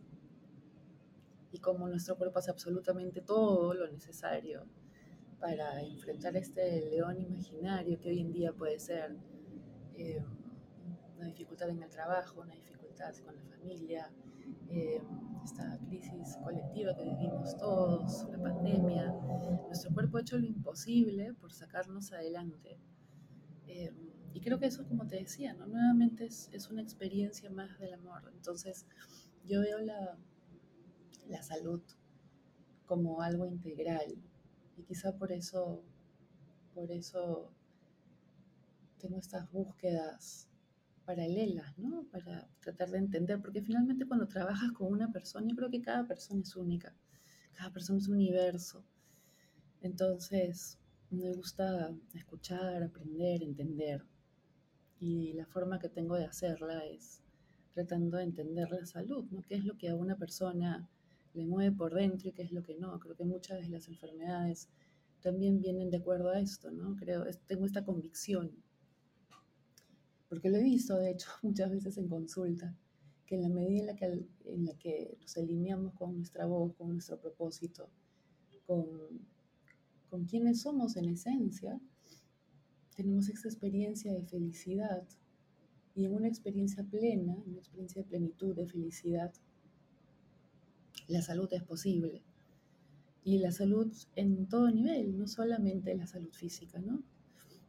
y 1.52 1.58
cómo 1.58 1.88
nuestro 1.88 2.18
cuerpo 2.18 2.38
hace 2.38 2.50
absolutamente 2.50 3.22
todo 3.22 3.72
lo 3.72 3.90
necesario 3.90 4.66
para 5.44 5.82
enfrentar 5.82 6.34
este 6.38 6.88
león 6.88 7.20
imaginario 7.20 8.00
que 8.00 8.08
hoy 8.08 8.20
en 8.20 8.32
día 8.32 8.54
puede 8.54 8.78
ser 8.78 9.14
eh, 9.94 10.24
una 11.18 11.26
dificultad 11.26 11.68
en 11.68 11.82
el 11.82 11.90
trabajo, 11.90 12.40
una 12.40 12.54
dificultad 12.54 13.14
con 13.16 13.36
la 13.36 13.42
familia, 13.42 14.10
eh, 14.70 15.02
esta 15.44 15.78
crisis 15.86 16.38
colectiva 16.42 16.96
que 16.96 17.04
vivimos 17.04 17.58
todos, 17.58 18.26
la 18.30 18.38
pandemia, 18.38 19.12
nuestro 19.66 19.92
cuerpo 19.92 20.16
ha 20.16 20.22
hecho 20.22 20.38
lo 20.38 20.46
imposible 20.46 21.34
por 21.34 21.52
sacarnos 21.52 22.10
adelante. 22.14 22.78
Eh, 23.66 23.92
y 24.32 24.40
creo 24.40 24.58
que 24.58 24.64
eso, 24.64 24.88
como 24.88 25.06
te 25.06 25.16
decía, 25.16 25.52
¿no? 25.52 25.66
nuevamente 25.66 26.24
es, 26.24 26.48
es, 26.54 26.70
una 26.70 26.80
experiencia 26.80 27.50
más 27.50 27.78
del 27.78 27.92
amor. 27.92 28.32
Entonces, 28.32 28.86
yo 29.44 29.60
veo 29.60 29.78
la, 29.80 30.16
la 31.28 31.42
salud 31.42 31.82
como 32.86 33.20
algo 33.20 33.44
integral 33.44 34.24
y 34.76 34.82
quizá 34.82 35.16
por 35.16 35.32
eso, 35.32 35.82
por 36.74 36.90
eso 36.90 37.50
tengo 38.98 39.18
estas 39.18 39.50
búsquedas 39.52 40.48
paralelas, 41.04 41.76
¿no? 41.78 42.04
Para 42.10 42.48
tratar 42.60 42.90
de 42.90 42.98
entender, 42.98 43.40
porque 43.40 43.62
finalmente 43.62 44.06
cuando 44.06 44.26
trabajas 44.26 44.72
con 44.72 44.90
una 44.90 45.12
persona, 45.12 45.46
yo 45.48 45.56
creo 45.56 45.70
que 45.70 45.82
cada 45.82 46.06
persona 46.06 46.42
es 46.42 46.56
única, 46.56 46.94
cada 47.52 47.70
persona 47.70 47.98
es 47.98 48.08
un 48.08 48.14
universo. 48.14 48.84
Entonces, 49.82 50.78
me 51.10 51.32
gusta 51.34 51.94
escuchar, 52.14 52.82
aprender, 52.82 53.42
entender. 53.42 54.04
Y 54.98 55.34
la 55.34 55.46
forma 55.46 55.78
que 55.78 55.90
tengo 55.90 56.16
de 56.16 56.24
hacerla 56.24 56.84
es 56.86 57.22
tratando 57.74 58.16
de 58.16 58.24
entender 58.24 58.70
la 58.70 58.86
salud, 58.86 59.24
¿no? 59.30 59.42
¿Qué 59.42 59.56
es 59.56 59.64
lo 59.64 59.76
que 59.76 59.90
a 59.90 59.94
una 59.94 60.16
persona 60.16 60.88
le 61.34 61.44
mueve 61.44 61.76
por 61.76 61.94
dentro 61.94 62.28
y 62.28 62.32
qué 62.32 62.42
es 62.42 62.52
lo 62.52 62.62
que 62.62 62.76
no? 62.76 62.98
Creo 63.00 63.16
que 63.16 63.24
muchas 63.24 63.60
de 63.60 63.68
las 63.68 63.88
enfermedades 63.88 64.68
también 65.20 65.60
vienen 65.60 65.90
de 65.90 65.98
acuerdo 65.98 66.30
a 66.30 66.40
esto, 66.40 66.70
¿no? 66.70 66.96
Creo, 66.96 67.24
tengo 67.46 67.66
esta 67.66 67.84
convicción 67.84 68.52
porque 70.34 70.50
lo 70.50 70.56
he 70.56 70.64
visto, 70.64 70.98
de 70.98 71.12
hecho, 71.12 71.28
muchas 71.42 71.70
veces 71.70 71.96
en 71.96 72.08
consulta, 72.08 72.76
que 73.24 73.36
en 73.36 73.42
la 73.42 73.48
medida 73.48 73.82
en 73.82 73.86
la 73.86 73.94
que, 73.94 74.06
en 74.46 74.64
la 74.64 74.74
que 74.76 75.16
nos 75.20 75.36
alineamos 75.36 75.94
con 75.94 76.16
nuestra 76.16 76.44
voz, 76.46 76.74
con 76.74 76.88
nuestro 76.88 77.20
propósito, 77.20 77.88
con, 78.66 78.88
con 80.10 80.24
quienes 80.24 80.62
somos 80.62 80.96
en 80.96 81.08
esencia, 81.10 81.80
tenemos 82.96 83.28
esa 83.28 83.46
experiencia 83.46 84.12
de 84.12 84.24
felicidad 84.24 85.06
y 85.94 86.04
en 86.04 86.14
una 86.14 86.26
experiencia 86.26 86.82
plena, 86.82 87.36
una 87.46 87.58
experiencia 87.58 88.02
de 88.02 88.08
plenitud, 88.08 88.56
de 88.56 88.66
felicidad, 88.66 89.32
la 91.08 91.22
salud 91.22 91.52
es 91.52 91.62
posible. 91.62 92.22
Y 93.24 93.38
la 93.38 93.52
salud 93.52 93.92
en 94.16 94.48
todo 94.48 94.70
nivel, 94.70 95.18
no 95.18 95.26
solamente 95.26 95.94
la 95.94 96.06
salud 96.06 96.32
física, 96.32 96.78
¿no? 96.78 97.02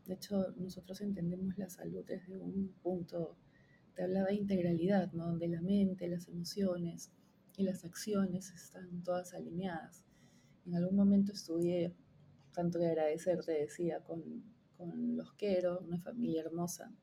De 0.06 0.14
hecho, 0.14 0.52
nosotros 0.58 1.02
entendemos 1.02 1.58
la 1.58 1.70
salud 1.70 2.06
desde 2.06 2.38
un 2.38 2.74
punto, 2.84 3.36
te 3.96 4.04
hablaba 4.04 4.28
de 4.28 4.36
integralidad, 4.36 5.12
¿no? 5.14 5.28
donde 5.28 5.48
la 5.48 5.62
mente, 5.62 6.08
las 6.08 6.28
emociones 6.28 7.12
y 7.58 7.64
las 7.64 7.86
acciones 7.86 8.52
están 8.52 9.04
todas 9.04 9.34
alineadas. 9.34 10.04
En 10.66 10.76
algún 10.76 10.96
momento 10.96 11.32
estudié, 11.32 11.96
tanto 12.54 12.80
que 12.80 12.88
agradecer, 12.88 13.44
te 13.44 13.54
decía, 13.54 14.04
con, 14.04 14.44
con 14.78 15.16
los 15.16 15.34
Quero, 15.34 15.80
una 15.80 16.00
familia 16.00 16.42
hermosa 16.42 16.94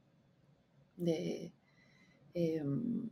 de... 0.96 1.52
Em, 2.34 3.08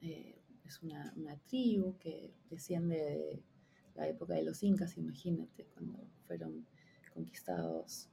eh, 0.00 0.41
es 0.72 0.82
una, 0.82 1.12
una, 1.16 1.36
tribu 1.36 1.98
que 1.98 2.34
desciende 2.48 2.96
de 2.96 3.42
la 3.94 4.08
época 4.08 4.34
de 4.34 4.42
los 4.42 4.62
incas, 4.62 4.96
imagínate, 4.96 5.66
cuando 5.66 5.98
fueron 6.26 6.66
conquistados 7.12 8.08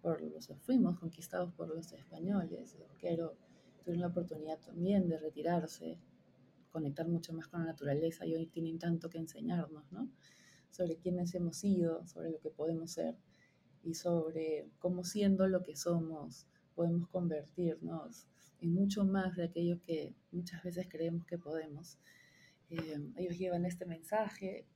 por 0.00 0.20
los, 0.20 0.48
fuimos 0.62 0.98
conquistados 0.98 1.52
por 1.54 1.68
los 1.68 1.92
españoles, 1.92 2.76
quero 2.98 3.36
tuvieron 3.82 4.00
la 4.00 4.08
oportunidad 4.08 4.58
también 4.60 5.08
de 5.08 5.18
retirarse, 5.18 5.98
conectar 6.70 7.06
mucho 7.08 7.32
más 7.32 7.48
con 7.48 7.60
la 7.60 7.66
naturaleza 7.66 8.26
y 8.26 8.34
hoy 8.34 8.46
tienen 8.46 8.78
tanto 8.78 9.08
que 9.10 9.18
enseñarnos, 9.18 9.90
¿no? 9.92 10.08
Sobre 10.70 10.96
quiénes 10.96 11.34
hemos 11.34 11.56
sido, 11.56 12.06
sobre 12.06 12.30
lo 12.30 12.40
que 12.40 12.50
podemos 12.50 12.92
ser 12.92 13.16
y 13.82 13.94
sobre 13.94 14.70
cómo 14.78 15.04
siendo 15.04 15.46
lo 15.48 15.62
que 15.62 15.76
somos 15.76 16.46
podemos 16.74 17.08
convertirnos 17.08 18.26
en 18.62 18.72
mucho 18.72 19.04
más 19.04 19.36
de 19.36 19.44
aquello 19.44 19.80
que 19.80 20.14
muchas 20.30 20.62
veces 20.62 20.86
creemos 20.88 21.26
que 21.26 21.36
podemos. 21.36 21.98
Eh, 22.70 23.12
ellos 23.16 23.36
llevan 23.36 23.66
este 23.66 23.84
mensaje 23.84 24.66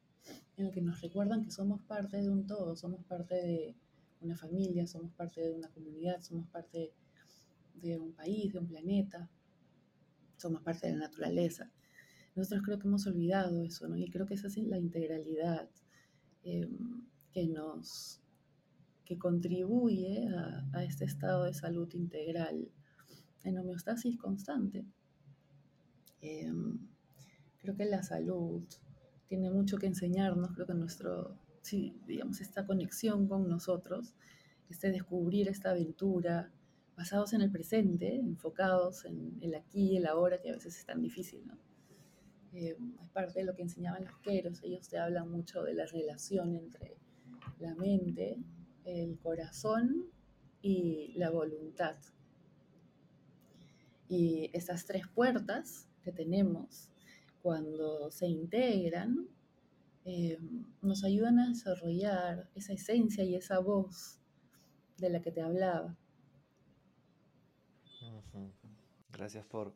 en 0.56 0.66
el 0.66 0.72
que 0.72 0.82
nos 0.82 1.00
recuerdan 1.00 1.44
que 1.44 1.52
somos 1.52 1.80
parte 1.82 2.20
de 2.20 2.28
un 2.28 2.46
todo, 2.46 2.74
somos 2.74 3.04
parte 3.04 3.34
de 3.36 3.76
una 4.20 4.36
familia, 4.36 4.86
somos 4.86 5.12
parte 5.12 5.40
de 5.40 5.52
una 5.52 5.68
comunidad, 5.68 6.20
somos 6.20 6.48
parte 6.48 6.92
de 7.74 7.98
un 7.98 8.12
país, 8.12 8.52
de 8.52 8.58
un 8.58 8.66
planeta, 8.66 9.30
somos 10.36 10.62
parte 10.62 10.88
de 10.88 10.94
la 10.94 11.06
naturaleza. 11.06 11.70
Nosotros 12.34 12.62
creo 12.64 12.78
que 12.78 12.88
hemos 12.88 13.06
olvidado 13.06 13.62
eso, 13.62 13.88
¿no? 13.88 13.96
Y 13.96 14.10
creo 14.10 14.26
que 14.26 14.34
esa 14.34 14.48
es 14.48 14.56
la 14.58 14.78
integralidad 14.78 15.70
em, 16.42 17.06
que 17.32 17.46
nos 17.46 18.20
que 19.04 19.16
contribuye 19.16 20.26
a, 20.26 20.68
a, 20.72 20.82
este 20.82 21.04
estado 21.04 21.44
de 21.44 21.54
salud 21.54 21.88
integral 21.94 22.68
en 23.46 23.58
homeostasis 23.58 24.18
constante. 24.18 24.84
Em, 26.20 26.78
creo 27.58 27.76
que 27.76 27.84
la 27.84 28.02
salud 28.02 28.64
tiene 29.28 29.50
mucho 29.50 29.78
que 29.78 29.86
enseñarnos, 29.86 30.52
creo 30.52 30.66
que 30.66 30.74
nuestro, 30.74 31.38
sí, 31.62 32.00
digamos, 32.06 32.40
esta 32.40 32.66
conexión 32.66 33.28
con 33.28 33.48
nosotros, 33.48 34.14
este 34.68 34.90
descubrir 34.90 35.48
esta 35.48 35.70
aventura, 35.70 36.52
basados 36.96 37.32
en 37.32 37.42
el 37.42 37.50
presente, 37.50 38.16
enfocados 38.16 39.04
en 39.04 39.38
el 39.40 39.54
aquí 39.54 39.92
y 39.92 39.96
el 39.96 40.06
ahora, 40.06 40.40
que 40.40 40.50
a 40.50 40.54
veces 40.54 40.78
es 40.78 40.86
tan 40.86 41.02
difícil, 41.02 41.46
¿no? 41.46 41.58
Eh, 42.52 42.76
es 43.02 43.08
parte 43.10 43.40
de 43.40 43.44
lo 43.44 43.54
que 43.54 43.62
enseñaban 43.62 44.04
los 44.04 44.18
queros, 44.18 44.62
ellos 44.62 44.88
te 44.88 44.98
hablan 44.98 45.30
mucho 45.30 45.62
de 45.62 45.74
la 45.74 45.84
relación 45.86 46.54
entre 46.54 46.96
la 47.58 47.74
mente, 47.74 48.38
el 48.84 49.18
corazón 49.18 50.06
y 50.62 51.12
la 51.16 51.30
voluntad. 51.30 51.96
Y 54.08 54.50
estas 54.52 54.86
tres 54.86 55.06
puertas 55.08 55.88
que 56.02 56.12
tenemos 56.12 56.90
cuando 57.42 58.10
se 58.10 58.26
integran, 58.26 59.28
eh, 60.04 60.38
nos 60.82 61.04
ayudan 61.04 61.38
a 61.40 61.48
desarrollar 61.48 62.48
esa 62.54 62.72
esencia 62.72 63.24
y 63.24 63.34
esa 63.34 63.58
voz 63.58 64.20
de 64.98 65.10
la 65.10 65.20
que 65.20 65.32
te 65.32 65.42
hablaba. 65.42 65.96
Gracias 69.10 69.46
por, 69.46 69.74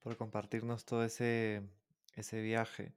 por 0.00 0.16
compartirnos 0.16 0.84
todo 0.84 1.04
ese, 1.04 1.62
ese 2.14 2.40
viaje. 2.40 2.94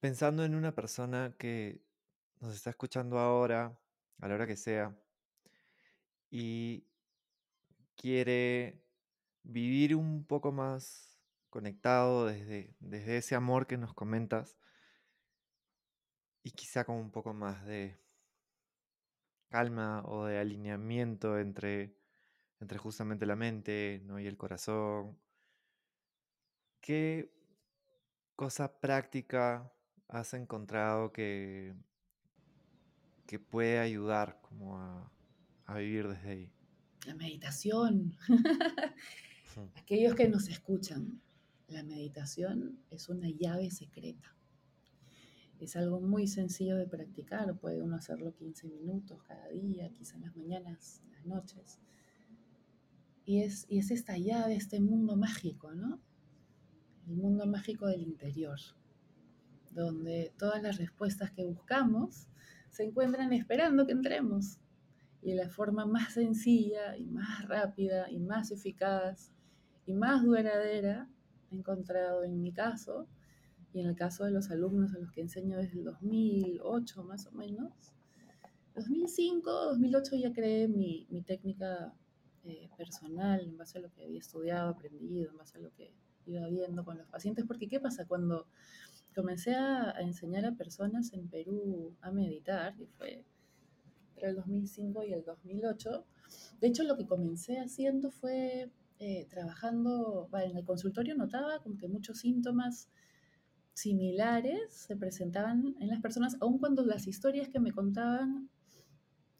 Pensando 0.00 0.44
en 0.44 0.54
una 0.54 0.74
persona 0.74 1.34
que 1.38 1.82
nos 2.40 2.54
está 2.54 2.70
escuchando 2.70 3.18
ahora, 3.18 3.78
a 4.20 4.28
la 4.28 4.34
hora 4.34 4.46
que 4.46 4.56
sea, 4.56 4.96
y 6.30 6.84
quiere 7.96 8.82
vivir 9.42 9.94
un 9.94 10.24
poco 10.24 10.52
más 10.52 11.18
conectado 11.50 12.26
desde, 12.26 12.74
desde 12.80 13.18
ese 13.18 13.34
amor 13.34 13.66
que 13.66 13.76
nos 13.76 13.94
comentas 13.94 14.56
y 16.42 16.50
quizá 16.50 16.84
con 16.84 16.96
un 16.96 17.10
poco 17.10 17.32
más 17.32 17.64
de 17.64 17.98
calma 19.48 20.02
o 20.06 20.24
de 20.24 20.38
alineamiento 20.38 21.38
entre, 21.38 21.96
entre 22.60 22.78
justamente 22.78 23.24
la 23.24 23.36
mente 23.36 24.02
¿no? 24.04 24.18
y 24.18 24.26
el 24.26 24.36
corazón. 24.36 25.16
¿Qué 26.80 27.32
cosa 28.36 28.80
práctica 28.80 29.72
has 30.08 30.34
encontrado 30.34 31.12
que, 31.12 31.74
que 33.26 33.38
puede 33.38 33.78
ayudar 33.78 34.40
como 34.42 34.78
a, 34.78 35.10
a 35.66 35.78
vivir 35.78 36.08
desde 36.08 36.30
ahí? 36.30 36.63
La 37.06 37.14
meditación. 37.14 38.16
Aquellos 39.76 40.14
que 40.14 40.28
nos 40.28 40.48
escuchan, 40.48 41.20
la 41.68 41.82
meditación 41.82 42.78
es 42.90 43.08
una 43.08 43.28
llave 43.28 43.70
secreta. 43.70 44.34
Es 45.60 45.76
algo 45.76 46.00
muy 46.00 46.26
sencillo 46.26 46.76
de 46.76 46.86
practicar, 46.86 47.56
puede 47.58 47.82
uno 47.82 47.96
hacerlo 47.96 48.34
15 48.34 48.68
minutos 48.68 49.22
cada 49.22 49.48
día, 49.48 49.90
quizá 49.90 50.16
en 50.16 50.22
las 50.22 50.36
mañanas, 50.36 51.02
en 51.04 51.12
las 51.12 51.26
noches. 51.26 51.78
Y 53.24 53.42
es, 53.42 53.66
y 53.68 53.78
es 53.78 53.90
esta 53.90 54.18
llave, 54.18 54.56
este 54.56 54.80
mundo 54.80 55.16
mágico, 55.16 55.72
¿no? 55.72 56.00
El 57.06 57.16
mundo 57.16 57.46
mágico 57.46 57.86
del 57.86 58.02
interior, 58.02 58.58
donde 59.70 60.32
todas 60.38 60.62
las 60.62 60.78
respuestas 60.78 61.30
que 61.32 61.44
buscamos 61.44 62.28
se 62.70 62.84
encuentran 62.84 63.32
esperando 63.32 63.86
que 63.86 63.92
entremos. 63.92 64.58
Y 65.24 65.34
la 65.34 65.48
forma 65.48 65.86
más 65.86 66.14
sencilla 66.14 66.96
y 66.96 67.06
más 67.06 67.48
rápida 67.48 68.10
y 68.10 68.20
más 68.20 68.52
eficaz 68.52 69.32
y 69.86 69.94
más 69.94 70.22
duradera 70.22 71.08
he 71.50 71.56
encontrado 71.56 72.22
en 72.24 72.40
mi 72.40 72.52
caso 72.52 73.08
y 73.72 73.80
en 73.80 73.88
el 73.88 73.96
caso 73.96 74.24
de 74.24 74.30
los 74.30 74.50
alumnos 74.50 74.94
a 74.94 74.98
los 74.98 75.10
que 75.10 75.20
enseño 75.20 75.56
desde 75.58 75.78
el 75.78 75.84
2008 75.84 77.02
más 77.02 77.26
o 77.26 77.32
menos. 77.32 77.72
2005, 78.76 79.50
2008 79.50 80.16
ya 80.16 80.32
creé 80.32 80.68
mi, 80.68 81.06
mi 81.10 81.22
técnica 81.22 81.92
eh, 82.44 82.68
personal 82.76 83.40
en 83.40 83.56
base 83.56 83.78
a 83.78 83.80
lo 83.80 83.90
que 83.92 84.04
había 84.04 84.20
estudiado, 84.20 84.70
aprendido, 84.70 85.30
en 85.30 85.36
base 85.38 85.58
a 85.58 85.60
lo 85.60 85.72
que 85.72 85.92
iba 86.26 86.46
viendo 86.48 86.84
con 86.84 86.98
los 86.98 87.08
pacientes, 87.08 87.44
porque 87.46 87.68
¿qué 87.68 87.80
pasa? 87.80 88.06
Cuando 88.06 88.46
comencé 89.14 89.54
a, 89.54 89.96
a 89.96 90.00
enseñar 90.02 90.44
a 90.44 90.52
personas 90.52 91.12
en 91.12 91.28
Perú 91.28 91.94
a 92.00 92.10
meditar, 92.10 92.76
que 92.76 92.86
fue 92.86 93.24
entre 94.14 94.28
el 94.28 94.36
2005 94.36 95.04
y 95.04 95.12
el 95.12 95.24
2008, 95.24 96.04
de 96.60 96.66
hecho 96.68 96.84
lo 96.84 96.96
que 96.96 97.06
comencé 97.06 97.58
haciendo 97.58 98.10
fue 98.10 98.70
eh, 99.00 99.26
trabajando, 99.28 100.28
en 100.32 100.56
el 100.56 100.64
consultorio 100.64 101.16
notaba 101.16 101.60
como 101.62 101.76
que 101.76 101.88
muchos 101.88 102.20
síntomas 102.20 102.88
similares 103.72 104.72
se 104.72 104.96
presentaban 104.96 105.74
en 105.80 105.88
las 105.88 106.00
personas, 106.00 106.36
aun 106.40 106.58
cuando 106.58 106.84
las 106.84 107.08
historias 107.08 107.48
que 107.48 107.58
me 107.58 107.72
contaban, 107.72 108.48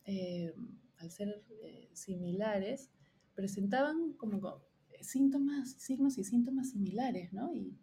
eh, 0.07 0.53
al 0.97 1.11
ser 1.11 1.45
eh, 1.63 1.89
similares, 1.93 2.91
presentaban 3.35 4.15
como 4.15 4.61
síntomas, 5.01 5.71
signos 5.79 6.19
y 6.19 6.25
síntomas 6.25 6.71
similares, 6.71 7.33
¿no? 7.33 7.55
Y, 7.55 7.79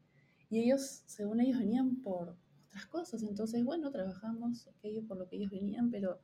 y, 0.49 0.59
ellos, 0.59 1.03
según 1.05 1.39
ellos, 1.39 1.59
venían 1.59 2.01
por 2.01 2.35
otras 2.67 2.85
cosas. 2.87 3.23
Entonces, 3.23 3.63
bueno, 3.63 3.91
trabajamos 3.91 4.67
aquello 4.67 5.05
por 5.07 5.17
lo 5.17 5.27
que 5.27 5.37
ellos 5.37 5.51
venían, 5.51 5.89
pero, 5.89 6.19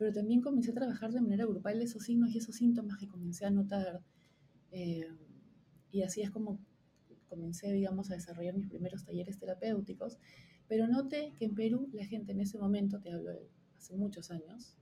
pero 0.00 0.14
también 0.14 0.40
comencé 0.40 0.70
a 0.70 0.74
trabajar 0.74 1.12
de 1.12 1.20
manera 1.20 1.44
grupal 1.44 1.82
esos 1.82 2.04
signos 2.04 2.30
y 2.34 2.38
esos 2.38 2.54
síntomas 2.54 2.96
que 2.96 3.06
comencé 3.06 3.44
a 3.44 3.50
notar 3.50 4.00
eh, 4.72 5.06
y 5.92 6.00
así 6.00 6.22
es 6.22 6.30
como 6.30 6.58
comencé, 7.28 7.70
digamos, 7.70 8.10
a 8.10 8.14
desarrollar 8.14 8.56
mis 8.56 8.66
primeros 8.66 9.04
talleres 9.04 9.38
terapéuticos, 9.38 10.16
pero 10.68 10.88
noté 10.88 11.34
que 11.36 11.44
en 11.44 11.54
Perú 11.54 11.90
la 11.92 12.06
gente 12.06 12.32
en 12.32 12.40
ese 12.40 12.56
momento, 12.58 12.98
te 12.98 13.12
hablo 13.12 13.30
de 13.30 13.50
hace 13.76 13.94
muchos 13.94 14.30
años, 14.30 14.74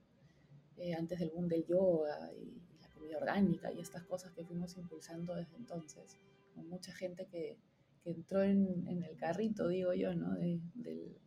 eh, 0.77 0.93
antes 0.93 1.19
del 1.19 1.31
boom 1.31 1.49
del 1.49 1.65
yoga 1.65 2.31
y, 2.33 2.61
la 2.81 2.89
comida 2.93 3.17
orgánica 3.17 3.73
y 3.73 3.81
estas 3.81 4.05
cosas 4.05 4.31
que 4.31 4.45
fuimos 4.45 4.77
impulsando 4.77 5.35
desde 5.35 5.57
entonces, 5.57 6.15
con 6.55 6.69
mucha 6.69 6.93
gente 6.93 7.27
que, 7.27 7.57
que 8.05 8.11
entró 8.11 8.41
en, 8.41 8.87
en, 8.87 9.03
el 9.03 9.17
carrito, 9.17 9.67
digo 9.67 9.93
yo, 9.93 10.15
¿no? 10.15 10.33
De, 10.35 10.61
del, 10.75 11.17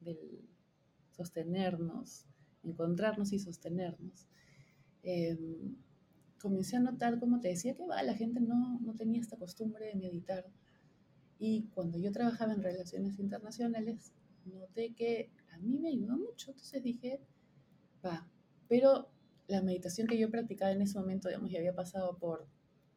del, 0.00 0.18
sostenernos, 1.12 2.26
encontrarnos 2.66 3.32
y 3.32 3.38
sostenernos. 3.38 4.26
Eh, 5.02 5.38
comencé 6.40 6.76
a 6.76 6.80
notar, 6.80 7.18
como 7.18 7.40
te 7.40 7.48
decía, 7.48 7.74
que 7.74 7.86
va, 7.86 8.02
la 8.02 8.14
gente 8.14 8.40
no, 8.40 8.78
no 8.80 8.94
tenía 8.94 9.20
esta 9.20 9.36
costumbre 9.36 9.86
de 9.86 9.94
meditar. 9.94 10.46
Y 11.38 11.64
cuando 11.74 11.98
yo 11.98 12.12
trabajaba 12.12 12.52
en 12.52 12.62
relaciones 12.62 13.18
internacionales, 13.18 14.12
noté 14.44 14.94
que 14.94 15.30
a 15.52 15.58
mí 15.58 15.78
me 15.78 15.88
ayudó 15.88 16.16
mucho. 16.16 16.50
Entonces 16.50 16.82
dije, 16.82 17.20
va, 18.04 18.28
pero 18.68 19.10
la 19.48 19.62
meditación 19.62 20.06
que 20.06 20.18
yo 20.18 20.30
practicaba 20.30 20.72
en 20.72 20.82
ese 20.82 20.98
momento, 20.98 21.28
digamos, 21.28 21.50
ya 21.50 21.58
había 21.58 21.74
pasado 21.74 22.16
por 22.18 22.46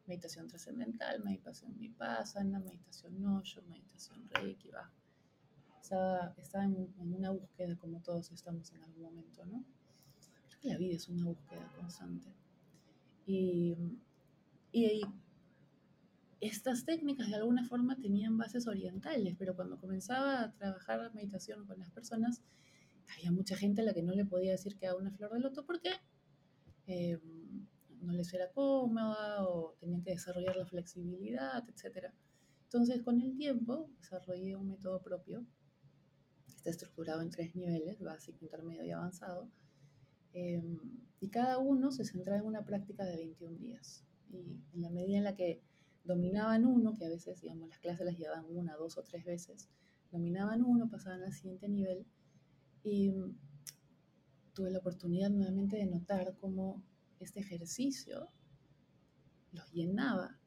meditación 0.06 0.48
trascendental, 0.48 1.22
meditación 1.22 1.76
vipassana, 1.78 2.58
meditación 2.58 3.24
Osho, 3.26 3.62
meditación 3.62 4.28
Reiki, 4.30 4.70
va. 4.70 4.90
Estaba, 5.90 6.32
estaba 6.36 6.64
en, 6.66 6.94
en, 7.00 7.14
una 7.14 7.32
búsqueda 7.32 7.76
como 7.76 8.00
todos 8.00 8.30
estamos 8.30 8.70
en 8.70 8.80
algún 8.84 9.02
momento, 9.02 9.44
¿no? 9.44 9.64
Creo 10.46 10.60
que 10.60 10.68
la 10.68 10.78
vida 10.78 10.94
es 10.94 11.08
una 11.08 11.24
búsqueda 11.24 11.68
constante. 11.76 12.32
Y, 13.26 13.76
y, 14.70 15.00
estas 16.40 16.84
técnicas 16.84 17.28
de 17.28 17.34
alguna 17.34 17.64
forma 17.64 17.96
tenían 17.96 18.38
bases 18.38 18.68
orientales, 18.68 19.34
pero 19.36 19.56
cuando 19.56 19.80
comenzaba 19.80 20.42
a 20.42 20.52
trabajar 20.52 21.12
meditación 21.12 21.66
con 21.66 21.80
las 21.80 21.90
personas, 21.90 22.40
había 23.12 23.32
mucha 23.32 23.56
gente 23.56 23.80
a 23.80 23.84
la 23.84 23.92
que 23.92 24.04
no 24.04 24.12
le 24.12 24.24
podía 24.24 24.52
decir 24.52 24.76
que 24.76 24.86
haga 24.86 24.96
una 24.96 25.10
flor 25.10 25.32
de 25.32 25.40
loto 25.40 25.66
porque 25.66 25.90
eh, 26.86 27.18
no 28.00 28.12
les 28.12 28.32
era 28.32 28.52
cómoda 28.52 29.44
o 29.44 29.74
tenían 29.80 30.04
que 30.04 30.12
desarrollar 30.12 30.54
la 30.54 30.66
flexibilidad, 30.66 31.68
etc. 31.68 32.12
Entonces, 32.62 33.02
con 33.02 33.20
el 33.20 33.36
tiempo, 33.36 33.90
desarrollé 33.98 34.54
un 34.54 34.68
método 34.68 35.02
propio 35.02 35.44
está 36.60 36.70
estructurado 36.70 37.22
en 37.22 37.30
tres 37.30 37.56
niveles, 37.56 37.98
básico, 38.00 38.38
intermedio 38.42 38.84
y 38.84 38.90
avanzado, 38.90 39.48
eh, 40.34 40.62
y 41.18 41.28
cada 41.28 41.58
uno 41.58 41.90
se 41.90 42.04
centra 42.04 42.36
en 42.36 42.44
una 42.44 42.64
práctica 42.64 43.04
de 43.04 43.16
21 43.16 43.56
días. 43.56 44.04
Y 44.30 44.60
en 44.74 44.82
la 44.82 44.90
medida 44.90 45.18
en 45.18 45.24
la 45.24 45.34
que 45.34 45.62
dominaban 46.04 46.66
uno, 46.66 46.94
que 46.96 47.06
a 47.06 47.08
veces, 47.08 47.40
digamos, 47.40 47.68
las 47.68 47.78
clases 47.78 48.04
las 48.04 48.18
llevaban 48.18 48.44
una, 48.48 48.76
dos 48.76 48.98
o 48.98 49.02
tres 49.02 49.24
veces, 49.24 49.70
dominaban 50.12 50.62
uno, 50.62 50.88
pasaban 50.90 51.22
al 51.22 51.32
siguiente 51.32 51.68
nivel 51.68 52.06
y 52.84 53.12
tuve 54.52 54.70
la 54.70 54.78
oportunidad 54.78 55.30
nuevamente 55.30 55.76
de 55.76 55.86
notar 55.86 56.36
cómo 56.38 56.82
este 57.20 57.40
ejercicio 57.40 58.28
los 59.52 59.72
llenaba. 59.72 60.38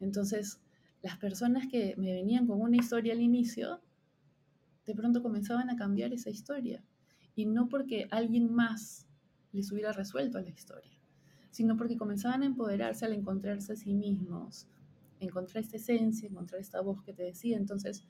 Entonces, 0.00 0.60
las 1.02 1.16
personas 1.18 1.66
que 1.68 1.94
me 1.96 2.12
venían 2.12 2.46
con 2.46 2.60
una 2.60 2.76
historia 2.76 3.12
al 3.12 3.20
inicio, 3.20 3.80
de 4.86 4.94
pronto 4.94 5.22
comenzaban 5.22 5.70
a 5.70 5.76
cambiar 5.76 6.12
esa 6.12 6.30
historia. 6.30 6.82
Y 7.34 7.46
no 7.46 7.68
porque 7.68 8.08
alguien 8.10 8.52
más 8.52 9.06
les 9.52 9.70
hubiera 9.72 9.92
resuelto 9.92 10.40
la 10.40 10.48
historia, 10.48 10.98
sino 11.50 11.76
porque 11.76 11.96
comenzaban 11.96 12.42
a 12.42 12.46
empoderarse 12.46 13.04
al 13.04 13.12
encontrarse 13.12 13.72
a 13.72 13.76
sí 13.76 13.92
mismos, 13.92 14.66
encontrar 15.20 15.62
esta 15.62 15.76
esencia, 15.76 16.28
encontrar 16.28 16.60
esta 16.60 16.80
voz 16.80 17.02
que 17.02 17.12
te 17.12 17.24
decía. 17.24 17.56
Entonces, 17.56 18.04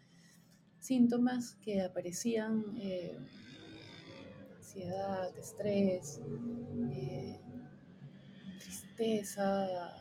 síntomas 0.79 1.57
que 1.57 1.83
aparecían, 1.83 2.65
eh, 2.79 3.19
ansiedad, 4.59 5.37
estrés, 5.37 6.21
eh, 6.93 7.41
tristeza, 8.61 9.97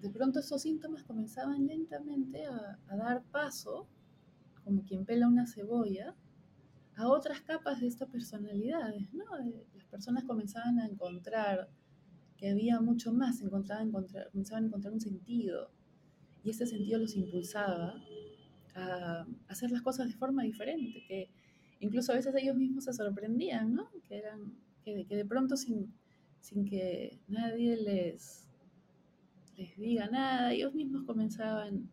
de 0.00 0.10
pronto 0.10 0.40
esos 0.40 0.62
síntomas 0.62 1.02
comenzaban 1.04 1.66
lentamente 1.66 2.44
a, 2.46 2.78
dar 2.96 3.22
paso, 3.24 3.86
como 4.64 4.84
quien 4.84 5.04
pela 5.04 5.28
una 5.28 5.46
cebolla, 5.46 6.14
a 6.96 7.08
otras 7.08 7.40
capas 7.40 7.80
de 7.80 7.86
estas 7.86 8.08
personalidades, 8.08 9.12
¿no? 9.12 9.24
Las 9.74 9.86
personas 9.86 10.24
comenzaban 10.24 10.78
a 10.78 10.86
encontrar 10.86 11.70
que 12.36 12.50
había 12.50 12.80
mucho 12.80 13.12
más, 13.12 13.40
encontraban, 13.40 13.90
comenzaban 13.90 14.64
a 14.64 14.66
encontrar 14.66 14.92
un 14.92 15.00
sentido, 15.00 15.70
y 16.42 16.50
ese 16.50 16.66
sentido 16.66 16.98
los 16.98 17.16
impulsaba 17.16 17.94
a 18.74 19.26
hacer 19.48 19.70
las 19.70 19.82
cosas 19.82 20.08
de 20.08 20.14
forma 20.14 20.42
diferente, 20.42 21.04
que 21.06 21.30
incluso 21.80 22.12
a 22.12 22.16
veces 22.16 22.34
ellos 22.34 22.56
mismos 22.56 22.84
se 22.84 22.92
sorprendían, 22.92 23.74
¿no? 23.74 23.90
Que, 24.08 24.18
eran, 24.18 24.54
que 24.84 25.04
de 25.08 25.24
pronto 25.24 25.56
sin, 25.56 25.92
sin 26.40 26.64
que 26.64 27.20
nadie 27.28 27.76
les, 27.76 28.48
les 29.56 29.76
diga 29.76 30.08
nada, 30.08 30.52
ellos 30.52 30.74
mismos 30.74 31.04
comenzaban 31.04 31.90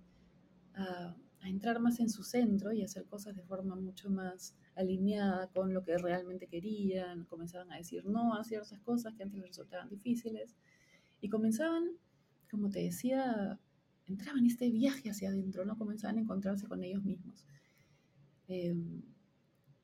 a, 0.73 1.15
entrar 1.43 1.79
más 1.79 1.99
en 1.99 2.09
su 2.09 2.23
centro 2.23 2.71
y 2.71 2.83
hacer 2.83 3.05
cosas 3.05 3.35
de 3.35 3.43
forma 3.43 3.75
mucho 3.75 4.09
más 4.09 4.55
alineada 4.75 5.47
con 5.47 5.73
lo 5.73 5.83
que 5.83 5.97
realmente 5.97 6.47
querían, 6.47 7.25
comenzaban 7.25 7.71
a 7.71 7.77
decir 7.77 8.05
no 8.05 8.35
a 8.35 8.43
ciertas 8.43 8.79
cosas 8.79 9.13
que 9.15 9.23
antes 9.23 9.39
les 9.39 9.49
resultaban 9.49 9.89
difíciles 9.89 10.55
y 11.21 11.29
comenzaban, 11.29 11.91
como 12.49 12.69
te 12.69 12.81
decía, 12.81 13.59
entraban 14.07 14.39
en 14.39 14.47
este 14.47 14.69
viaje 14.69 15.09
hacia 15.09 15.29
adentro, 15.29 15.65
¿no? 15.65 15.77
Comenzaban 15.77 16.17
a 16.17 16.21
encontrarse 16.21 16.67
con 16.67 16.83
ellos 16.83 17.03
mismos. 17.03 17.45
Em, 18.47 19.01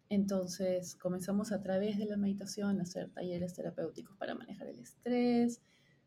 entonces 0.09 0.95
comenzamos 0.95 1.51
a 1.51 1.61
través 1.61 1.97
de 1.97 2.05
la 2.05 2.17
meditación 2.17 2.79
a 2.79 2.83
hacer 2.83 3.09
talleres 3.09 3.53
terapéuticos 3.53 4.15
para 4.17 4.35
manejar 4.35 4.67
el 4.67 4.79
estrés, 4.79 5.61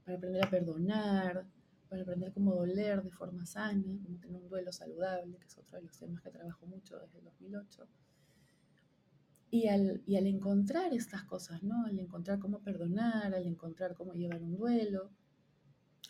para 0.05 0.17
aprender 0.17 0.45
a 0.45 0.51
perdonar, 0.51 1.47
para 1.88 2.03
aprender 2.03 2.33
cómo 2.33 2.55
doler 2.55 3.03
de 3.03 3.11
forma 3.11 3.46
sana, 3.46 3.99
cómo 4.03 4.18
tener 4.18 4.42
un 4.42 4.49
duelo 4.49 4.72
saludable, 4.72 5.38
que 5.38 5.46
es 5.46 5.59
otro 5.59 5.79
de 5.79 5.85
los 5.85 5.99
temas 5.99 6.22
que 6.22 6.31
trabajo 6.31 6.66
mucho 6.66 6.99
desde 6.99 7.18
el 7.18 7.25
2008. 7.25 7.87
Y 9.51 9.68
al, 9.68 10.03
y 10.07 10.16
al 10.16 10.27
encontrar 10.27 10.92
estas 10.92 11.25
cosas, 11.25 11.62
¿no? 11.62 11.87
Al 11.87 11.99
encontrar 11.99 12.38
cómo 12.38 12.61
perdonar, 12.61 13.35
al 13.35 13.46
encontrar 13.46 13.94
cómo 13.94 14.12
llevar 14.12 14.42
un 14.42 14.57
duelo, 14.57 15.11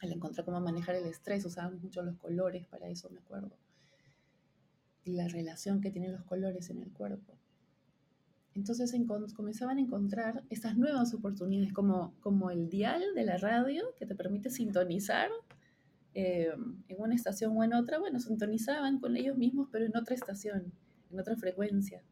al 0.01 0.13
encontrar 0.13 0.45
cómo 0.45 0.61
manejar 0.61 0.95
el 0.97 1.07
estrés, 1.07 1.45
usábamos 1.45 1.83
mucho 1.83 2.03
los 2.03 2.17
colores 2.17 2.67
para 2.67 2.89
eso, 2.89 3.11
me 3.11 3.21
acuerdo. 3.21 3.57
Y 5.05 5.13
la 5.13 5.29
relación 5.29 5.81
que 5.81 5.91
tienen 5.91 6.13
los 6.13 6.25
colores 6.25 6.71
en 6.71 6.83
el 6.83 6.93
cuerpo. 6.93 7.39
Entonces 8.57 8.95
comenzaban 9.35 9.77
a 9.77 9.81
encontrar 9.83 10.43
estas 10.49 10.79
nuevas 10.79 11.13
oportunidades, 11.13 11.75
como, 11.75 12.15
como 12.21 12.51
el 12.51 12.71
dial 12.71 13.03
de 13.15 13.25
la 13.25 13.37
radio 13.37 13.95
que 13.99 14.07
te 14.07 14.15
permite 14.15 14.49
sintonizar 14.49 15.29
eh, 16.19 16.49
en 16.89 16.97
una 16.99 17.15
estación 17.15 17.55
o 17.59 17.63
en 17.63 17.75
otra, 17.75 17.99
bueno, 17.99 18.19
sintonizaban 18.21 19.01
con 19.01 19.19
ellos 19.19 19.37
mismos, 19.37 19.69
pero 19.71 19.85
en 19.85 19.95
otra 19.95 20.15
estación, 20.15 20.73
en 21.11 21.21
otra 21.21 21.37
frecuencia. 21.37 22.03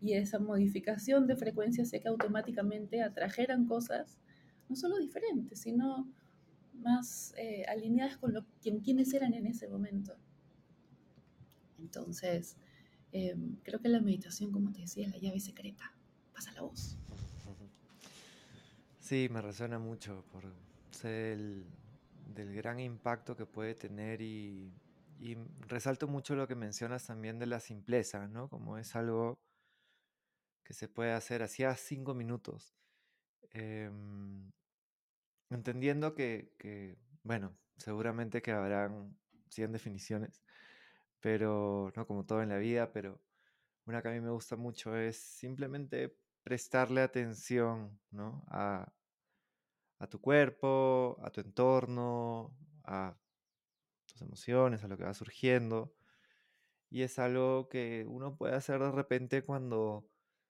Y 0.00 0.14
esa 0.14 0.38
modificación 0.38 1.26
de 1.26 1.36
frecuencia 1.36 1.84
hacía 1.84 2.00
que 2.00 2.08
automáticamente 2.08 3.02
atrajeran 3.02 3.66
cosas 3.66 4.16
no 4.70 4.74
solo 4.74 4.96
diferentes, 4.96 5.60
sino 5.60 6.10
más 6.72 7.34
eh, 7.36 7.66
alineadas 7.68 8.16
con 8.16 8.32
lo, 8.32 8.46
quienes 8.62 9.12
eran 9.12 9.34
en 9.34 9.44
ese 9.44 9.68
momento. 9.68 10.16
Entonces, 11.78 12.56
eh, 13.12 13.36
creo 13.62 13.80
que 13.80 13.90
la 13.90 14.00
meditación, 14.00 14.50
como 14.50 14.72
te 14.72 14.80
decía, 14.80 15.04
es 15.04 15.12
la 15.12 15.18
llave 15.18 15.40
secreta. 15.40 15.92
Pasa 16.32 16.52
la 16.52 16.62
voz. 16.62 16.96
Sí, 18.98 19.28
me 19.30 19.42
resuena 19.42 19.78
mucho 19.78 20.24
por 20.32 20.44
ser 20.90 21.32
el, 21.32 21.66
del 22.34 22.54
gran 22.54 22.80
impacto 22.80 23.36
que 23.36 23.46
puede 23.46 23.74
tener 23.74 24.20
y, 24.20 24.72
resalto 25.68 26.08
mucho 26.08 26.34
lo 26.34 26.48
que 26.48 26.54
mencionas 26.54 27.06
también 27.06 27.38
de 27.38 27.46
la 27.46 27.60
simpleza, 27.60 28.26
¿no? 28.26 28.48
Como 28.48 28.78
es 28.78 28.96
algo 28.96 29.38
que 30.64 30.72
se 30.72 30.88
puede 30.88 31.12
hacer 31.12 31.42
hacía 31.42 31.74
cinco 31.76 32.14
minutos. 32.14 32.74
Em, 33.50 34.50
entendiendo 35.50 36.14
que, 36.14 36.96
bueno, 37.22 37.54
seguramente 37.76 38.40
que 38.40 38.52
habrán 38.52 39.18
100 39.50 39.72
definiciones, 39.72 40.42
pero 41.20 41.92
no 41.94 42.06
como 42.06 42.24
todo 42.24 42.42
en 42.42 42.48
la 42.48 42.58
vida, 42.58 42.92
pero 42.92 43.20
una 43.84 44.00
que 44.00 44.08
a 44.08 44.12
mí 44.12 44.20
me 44.20 44.30
gusta 44.30 44.56
mucho 44.56 44.96
es 44.96 45.16
simplemente 45.16 46.16
prestarle 46.42 47.02
atención, 47.02 48.00
¿no? 48.10 48.44
A, 48.48 48.90
a 50.00 50.06
tu 50.08 50.20
cuerpo, 50.20 51.18
a 51.22 51.30
tu 51.30 51.40
entorno, 51.42 52.56
a 52.84 53.16
tus 54.06 54.22
emociones, 54.22 54.82
a 54.82 54.88
lo 54.88 54.96
que 54.96 55.04
va 55.04 55.14
surgiendo. 55.14 55.94
Y 56.90 57.02
es 57.02 57.18
algo 57.18 57.68
que 57.68 58.04
uno 58.08 58.36
puede 58.36 58.56
hacer 58.56 58.80
de 58.80 58.90
repente 58.90 59.42
cuando 59.42 60.08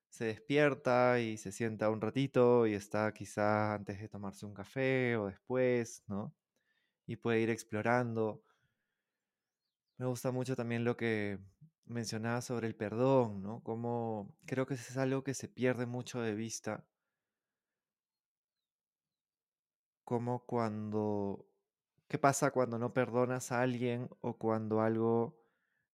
se 0.08 0.26
despierta 0.26 1.20
y 1.20 1.36
se 1.36 1.52
sienta 1.52 1.90
un 1.90 2.00
ratito 2.00 2.66
y 2.66 2.74
está 2.74 3.12
quizá 3.12 3.74
antes 3.74 4.00
de 4.00 4.08
tomarse 4.08 4.46
un 4.46 4.54
café 4.54 5.16
o 5.16 5.26
después, 5.26 6.04
¿no? 6.06 6.34
Y 7.06 7.16
puede 7.16 7.40
ir 7.40 7.50
explorando. 7.50 8.42
Me 9.98 10.06
gusta 10.06 10.30
mucho 10.30 10.56
también 10.56 10.84
lo 10.84 10.96
que 10.96 11.38
mencionaba 11.86 12.40
sobre 12.40 12.68
el 12.68 12.76
perdón, 12.76 13.42
¿no? 13.42 13.62
Como 13.62 14.32
creo 14.46 14.64
que 14.66 14.74
es 14.74 14.96
algo 14.96 15.24
que 15.24 15.34
se 15.34 15.48
pierde 15.48 15.86
mucho 15.86 16.20
de 16.22 16.34
vista 16.34 16.86
como 20.10 20.44
cuando, 20.44 21.46
¿qué 22.08 22.18
pasa 22.18 22.50
cuando 22.50 22.80
no 22.80 22.92
perdonas 22.92 23.52
a 23.52 23.62
alguien 23.62 24.10
o 24.22 24.36
cuando 24.38 24.80
algo 24.80 25.38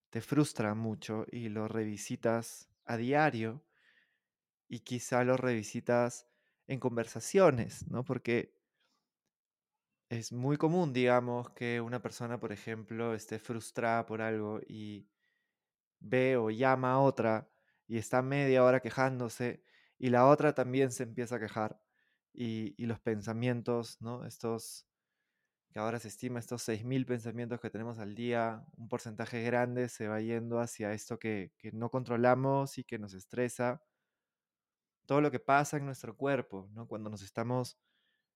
te 0.08 0.22
frustra 0.22 0.74
mucho 0.74 1.26
y 1.30 1.50
lo 1.50 1.68
revisitas 1.68 2.70
a 2.86 2.96
diario 2.96 3.62
y 4.68 4.80
quizá 4.80 5.22
lo 5.22 5.36
revisitas 5.36 6.30
en 6.66 6.80
conversaciones, 6.80 7.90
¿no? 7.90 8.06
Porque 8.06 8.58
es 10.08 10.32
muy 10.32 10.56
común, 10.56 10.94
digamos, 10.94 11.50
que 11.50 11.82
una 11.82 12.00
persona, 12.00 12.40
por 12.40 12.52
ejemplo, 12.52 13.12
esté 13.12 13.38
frustrada 13.38 14.06
por 14.06 14.22
algo 14.22 14.60
y 14.66 15.10
ve 16.00 16.38
o 16.38 16.48
llama 16.48 16.92
a 16.92 17.00
otra 17.00 17.50
y 17.86 17.98
está 17.98 18.22
media 18.22 18.64
hora 18.64 18.80
quejándose 18.80 19.62
y 19.98 20.08
la 20.08 20.26
otra 20.26 20.54
también 20.54 20.90
se 20.90 21.02
empieza 21.02 21.36
a 21.36 21.40
quejar 21.40 21.85
y, 22.36 22.86
los 22.86 23.00
pensamientos, 23.00 24.00
¿no? 24.00 24.24
Estos, 24.26 24.86
que 25.70 25.78
ahora 25.78 25.98
se 25.98 26.08
estima, 26.08 26.38
estos 26.38 26.62
6.000 26.68 27.06
pensamientos 27.06 27.60
que 27.60 27.70
tenemos 27.70 27.98
al 27.98 28.14
día, 28.14 28.64
un 28.76 28.88
porcentaje 28.88 29.42
grande 29.42 29.88
se 29.88 30.08
va 30.08 30.20
yendo 30.20 30.60
hacia 30.60 30.92
esto 30.92 31.18
que, 31.18 31.52
que 31.58 31.72
no 31.72 31.90
controlamos 31.90 32.78
y 32.78 32.84
que 32.84 32.98
nos 32.98 33.14
estresa. 33.14 33.82
Todo 35.06 35.20
lo 35.20 35.30
que 35.30 35.40
pasa 35.40 35.76
en 35.76 35.86
nuestro 35.86 36.16
cuerpo, 36.16 36.68
¿no? 36.72 36.86
Cuando 36.86 37.10
nos 37.10 37.22
estamos 37.22 37.78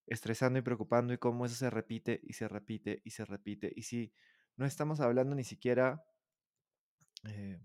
estresando 0.07 0.59
y 0.59 0.63
preocupando 0.63 1.13
y 1.13 1.19
cómo 1.19 1.47
eso 1.47 1.55
se 1.55 1.71
repite 1.71 2.21
y 2.25 2.33
se 2.33 2.49
repite 2.49 3.03
y 3.05 3.11
se 3.11 3.25
repite. 3.25 3.73
Y 3.75 3.83
si 3.83 4.13
no 4.57 4.67
estamos 4.67 5.01
hablando 5.01 5.35
ni 5.35 5.45
siquiera, 5.45 6.05
eh, 7.25 7.61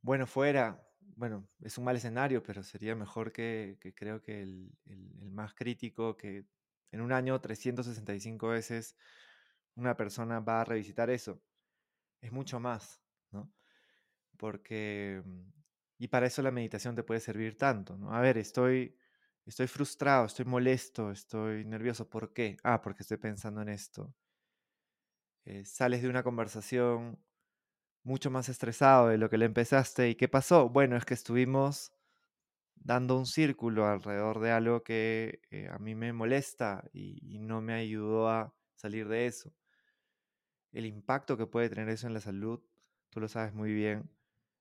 bueno, 0.00 0.26
fuera 0.26 0.82
bueno, 1.16 1.48
es 1.60 1.78
un 1.78 1.84
mal 1.84 1.96
escenario, 1.96 2.42
pero 2.42 2.62
sería 2.62 2.94
mejor 2.94 3.32
que, 3.32 3.78
creo 3.94 4.22
que 4.22 4.42
el, 4.42 4.72
más 5.32 5.54
crítico, 5.54 6.16
que 6.16 6.44
en 6.90 7.00
un 7.00 7.12
año 7.12 7.40
365 7.40 8.48
veces 8.48 8.96
una 9.74 9.96
persona 9.96 10.40
va 10.40 10.60
a 10.60 10.64
revisitar 10.64 11.10
eso. 11.10 11.42
Es 12.20 12.32
mucho 12.32 12.60
más, 12.60 13.02
¿no? 13.30 13.52
Porque, 14.36 15.22
y 15.98 16.08
para 16.08 16.26
eso 16.26 16.42
la 16.42 16.50
meditación 16.50 16.94
te 16.94 17.02
puede 17.02 17.20
servir 17.20 17.56
tanto, 17.56 17.96
¿no? 17.96 18.14
A 18.14 18.20
ver, 18.20 18.38
estoy 18.38 18.96
estoy 19.46 19.66
frustrado, 19.66 20.26
estoy 20.26 20.44
molesto, 20.44 21.10
estoy 21.10 21.64
nervioso. 21.64 22.08
¿Por 22.08 22.32
qué? 22.32 22.56
Ah, 22.62 22.80
porque 22.82 23.02
estoy 23.02 23.18
pensando 23.18 23.62
en 23.62 23.68
esto. 23.68 24.14
Eh, 25.44 25.64
sales 25.64 26.02
de 26.02 26.08
una 26.08 26.22
conversación 26.22 27.18
mucho 28.04 28.30
más 28.30 28.48
estresado 28.48 29.08
de 29.08 29.18
lo 29.18 29.30
que 29.30 29.38
le 29.38 29.44
empezaste. 29.46 30.08
¿Y 30.10 30.14
qué 30.14 30.28
pasó? 30.28 30.68
Bueno, 30.68 30.96
es 30.96 31.04
que 31.04 31.14
estuvimos 31.14 31.92
dando 32.74 33.16
un 33.16 33.26
círculo 33.26 33.86
alrededor 33.86 34.40
de 34.40 34.50
algo 34.50 34.82
que 34.82 35.40
eh, 35.50 35.68
a 35.70 35.78
mí 35.78 35.94
me 35.94 36.12
molesta 36.12 36.84
y, 36.92 37.38
no 37.38 37.60
me 37.60 37.74
ayudó 37.74 38.28
a 38.28 38.54
salir 38.74 39.08
de 39.08 39.26
eso. 39.26 39.52
El 40.72 40.86
impacto 40.86 41.36
que 41.36 41.46
puede 41.46 41.68
tener 41.68 41.88
eso 41.88 42.06
en 42.06 42.14
la 42.14 42.20
salud, 42.20 42.60
tú 43.10 43.20
lo 43.20 43.28
sabes 43.28 43.52
muy 43.52 43.72
bien, 43.72 44.10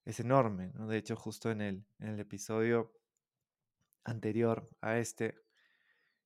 es 0.06 0.20
enorme. 0.20 0.72
De 0.74 0.98
hecho, 0.98 1.16
justo 1.16 1.52
en 1.52 1.62
el, 1.62 1.86
en 2.00 2.10
el 2.10 2.20
episodio 2.20 2.92
anterior 4.04 4.70
a 4.82 4.98
este, 4.98 5.36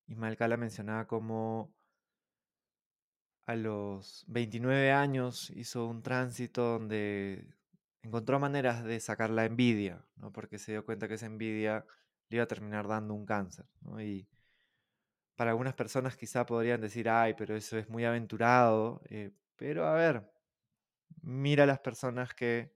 Ismael 0.07 0.37
Cala 0.37 0.57
mencionaba 0.57 1.07
como 1.07 1.73
a 3.45 3.55
los 3.55 4.25
29 4.27 4.91
años 4.91 5.51
hizo 5.51 5.85
un 5.85 6.01
tránsito 6.01 6.63
donde 6.63 7.47
encontró 8.01 8.39
maneras 8.39 8.83
de 8.83 8.99
sacar 8.99 9.29
la 9.29 9.45
envidia, 9.45 10.03
¿no? 10.17 10.31
porque 10.31 10.57
se 10.57 10.71
dio 10.71 10.85
cuenta 10.85 11.07
que 11.07 11.15
esa 11.15 11.25
envidia 11.25 11.85
le 12.29 12.37
iba 12.37 12.43
a 12.43 12.47
terminar 12.47 12.87
dando 12.87 13.13
un 13.13 13.25
cáncer. 13.25 13.65
Y 13.99 14.27
para 15.35 15.51
algunas 15.51 15.73
personas 15.73 16.17
quizá 16.17 16.45
podrían 16.45 16.81
decir, 16.81 17.09
ay, 17.09 17.33
pero 17.35 17.55
eso 17.55 17.77
es 17.77 17.89
muy 17.89 18.05
aventurado, 18.05 19.01
eh, 19.09 19.31
pero 19.55 19.85
a 19.87 19.93
ver, 19.93 20.31
mira 21.21 21.63
a 21.63 21.67
las 21.67 21.79
personas 21.79 22.33
que 22.33 22.74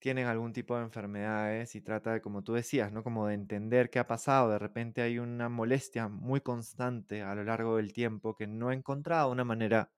tienen 0.00 0.26
algún 0.26 0.52
tipo 0.52 0.76
de 0.76 0.82
enfermedades 0.84 1.74
y 1.76 1.82
trata 1.82 2.12
de, 2.14 2.22
como 2.22 2.42
tú 2.42 2.54
decías, 2.54 2.92
¿no? 2.92 3.04
Como 3.04 3.26
de 3.28 3.34
entender 3.34 3.90
qué 3.90 3.98
ha 4.00 4.06
pasado. 4.06 4.50
De 4.50 4.58
repente 4.58 5.02
hay 5.02 5.18
una 5.18 5.48
molestia 5.48 6.08
muy 6.08 6.40
constante 6.40 7.22
a 7.22 7.34
lo 7.34 7.44
largo 7.44 7.76
del 7.76 7.92
tiempo 7.92 8.34
que 8.36 8.46
no 8.46 8.70
ha 8.70 8.74
encontrado 8.74 9.30
una 9.30 9.44
manera 9.44 9.92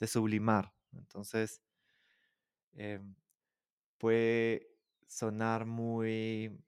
de 0.00 0.06
sublimar. 0.08 0.74
Entonces, 0.92 1.62
em, 2.76 3.14
puede 3.98 4.68
sonar 5.06 5.66
muy, 5.66 6.58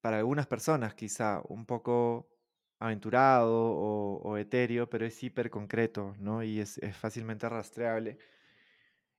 para 0.00 0.18
algunas 0.18 0.46
personas 0.46 0.94
quizá, 0.94 1.42
un 1.48 1.66
poco 1.66 2.28
aventurado 2.78 3.52
o, 3.54 4.36
etéreo, 4.38 4.88
pero 4.90 5.06
es 5.06 5.22
hiper 5.22 5.50
concreto, 5.50 6.14
¿no? 6.18 6.42
Y 6.42 6.60
es, 6.60 6.80
fácilmente 7.00 7.48
rastreable. 7.48 8.18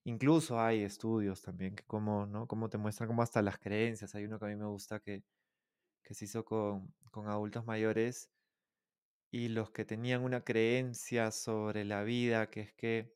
Incluso 0.05 0.59
hay 0.61 0.83
estudios 0.83 1.41
también 1.41 1.75
que 1.75 1.83
como, 1.83 2.25
¿no? 2.27 2.47
Como 2.47 2.69
te 2.69 2.77
muestran 2.77 3.07
como 3.07 3.23
hasta 3.23 3.41
las 3.41 3.57
creencias. 3.57 4.15
Hay 4.15 4.25
uno 4.25 4.39
que 4.39 4.45
a 4.45 4.49
mí 4.49 4.55
me 4.55 4.67
gusta 4.67 4.99
que, 4.99 5.23
que 6.03 6.13
se 6.13 6.25
hizo 6.25 6.45
con, 6.45 6.93
con 7.11 7.27
adultos 7.27 7.65
mayores 7.65 8.29
y 9.31 9.49
los 9.49 9.71
que 9.71 9.83
tenían 9.85 10.23
una 10.23 10.43
creencia 10.43 11.31
sobre 11.31 11.85
la 11.85 12.03
vida, 12.03 12.49
que 12.49 12.61
es 12.61 12.73
que 12.73 13.13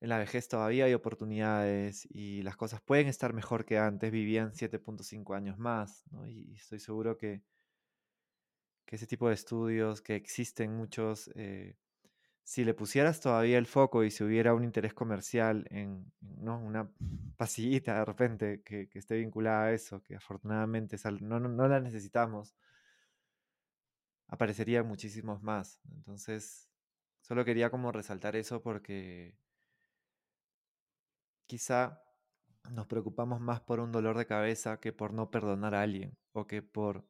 en 0.00 0.08
la 0.08 0.18
vejez 0.18 0.48
todavía 0.48 0.84
hay 0.86 0.94
oportunidades 0.94 2.06
y 2.10 2.42
las 2.42 2.56
cosas 2.56 2.80
pueden 2.80 3.08
estar 3.08 3.32
mejor 3.34 3.64
que 3.64 3.78
antes, 3.78 4.10
vivían 4.10 4.52
7.5 4.52 5.34
años 5.34 5.58
más, 5.58 6.04
¿no? 6.10 6.26
y 6.26 6.54
estoy 6.54 6.78
seguro 6.78 7.18
que, 7.18 7.42
que, 8.86 8.96
ese 8.96 9.06
tipo 9.06 9.28
de 9.28 9.34
estudios, 9.34 10.00
que 10.00 10.14
existen 10.14 10.76
muchos, 10.76 11.30
eh, 11.34 11.76
si 12.50 12.64
le 12.64 12.74
pusieras 12.74 13.20
todavía 13.20 13.58
el 13.58 13.66
foco 13.66 14.02
y 14.02 14.10
si 14.10 14.24
hubiera 14.24 14.54
un 14.54 14.64
interés 14.64 14.92
comercial 14.92 15.68
en 15.70 16.12
¿no? 16.20 16.58
una 16.58 16.90
pasillita 17.36 17.94
de 17.94 18.04
repente 18.04 18.62
que, 18.64 18.88
que, 18.88 18.98
esté 18.98 19.18
vinculada 19.18 19.66
a 19.66 19.72
eso, 19.72 20.02
que 20.02 20.16
afortunadamente 20.16 20.96
no, 21.20 21.38
no, 21.38 21.48
no 21.48 21.68
la 21.68 21.78
necesitamos, 21.78 22.56
aparecerían 24.26 24.84
muchísimos 24.84 25.44
más. 25.44 25.80
Entonces, 25.94 26.68
solo 27.20 27.44
quería 27.44 27.70
como 27.70 27.92
resaltar 27.92 28.34
eso 28.34 28.60
porque 28.60 29.38
quizá 31.46 32.02
nos 32.68 32.88
preocupamos 32.88 33.40
más 33.40 33.60
por 33.60 33.78
un 33.78 33.92
dolor 33.92 34.18
de 34.18 34.26
cabeza 34.26 34.80
que 34.80 34.92
por 34.92 35.12
no 35.12 35.30
perdonar 35.30 35.76
a 35.76 35.82
alguien 35.82 36.18
o 36.32 36.48
que 36.48 36.62
por 36.62 37.06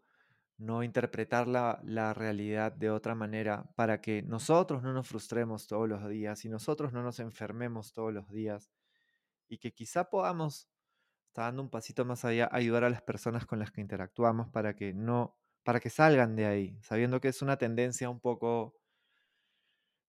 no 0.60 0.82
interpretar 0.82 1.48
la, 1.48 1.80
la, 1.84 2.14
realidad 2.14 2.72
de 2.72 2.90
otra 2.90 3.14
manera 3.14 3.70
para 3.76 4.00
que 4.00 4.22
nosotros 4.22 4.82
no 4.82 4.92
nos 4.92 5.08
frustremos 5.08 5.66
todos 5.66 5.88
los 5.88 6.06
días 6.08 6.44
y 6.44 6.50
nosotros 6.50 6.92
no 6.92 7.02
nos 7.02 7.18
enfermemos 7.18 7.92
todos 7.92 8.12
los 8.12 8.28
días 8.30 8.70
y 9.48 9.58
que 9.58 9.72
quizá 9.72 10.10
podamos, 10.10 10.68
dando 11.34 11.62
un 11.62 11.70
pasito 11.70 12.04
más 12.04 12.24
allá, 12.24 12.48
ayudar 12.52 12.84
a 12.84 12.90
las 12.90 13.02
personas 13.02 13.46
con 13.46 13.58
las 13.58 13.72
que 13.72 13.80
interactuamos 13.80 14.48
para 14.50 14.74
que 14.74 14.94
no, 14.94 15.36
para 15.64 15.80
que 15.80 15.90
salgan 15.90 16.36
de 16.36 16.46
ahí, 16.46 16.78
sabiendo 16.82 17.20
que 17.20 17.28
es 17.28 17.42
una 17.42 17.56
tendencia 17.56 18.10
un 18.10 18.20
poco 18.20 18.76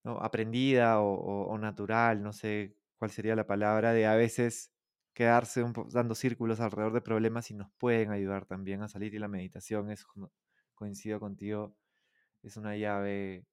aprendida 0.04 1.00
o, 1.02 1.58
natural, 1.58 2.24
no 2.24 2.34
sé 2.34 2.76
cuál 2.98 3.12
sería 3.12 3.36
la 3.36 3.48
palabra, 3.48 3.94
de 3.94 4.06
a 4.06 4.16
veces 4.16 4.72
quedarse 5.14 5.64
dando 5.90 6.16
círculos 6.16 6.60
alrededor 6.60 6.94
de 6.94 7.02
problemas 7.02 7.52
y 7.52 7.54
nos 7.54 7.70
pueden 7.78 8.12
ayudar 8.12 8.46
también 8.46 8.82
a 8.82 8.88
salir. 8.88 9.14
Y 9.14 9.20
la 9.20 9.28
meditación 9.28 9.92
es, 9.92 10.06
coincido 10.82 11.20
contigo, 11.20 11.78
es 12.41 12.58
una 12.58 12.76
llave 12.76 13.46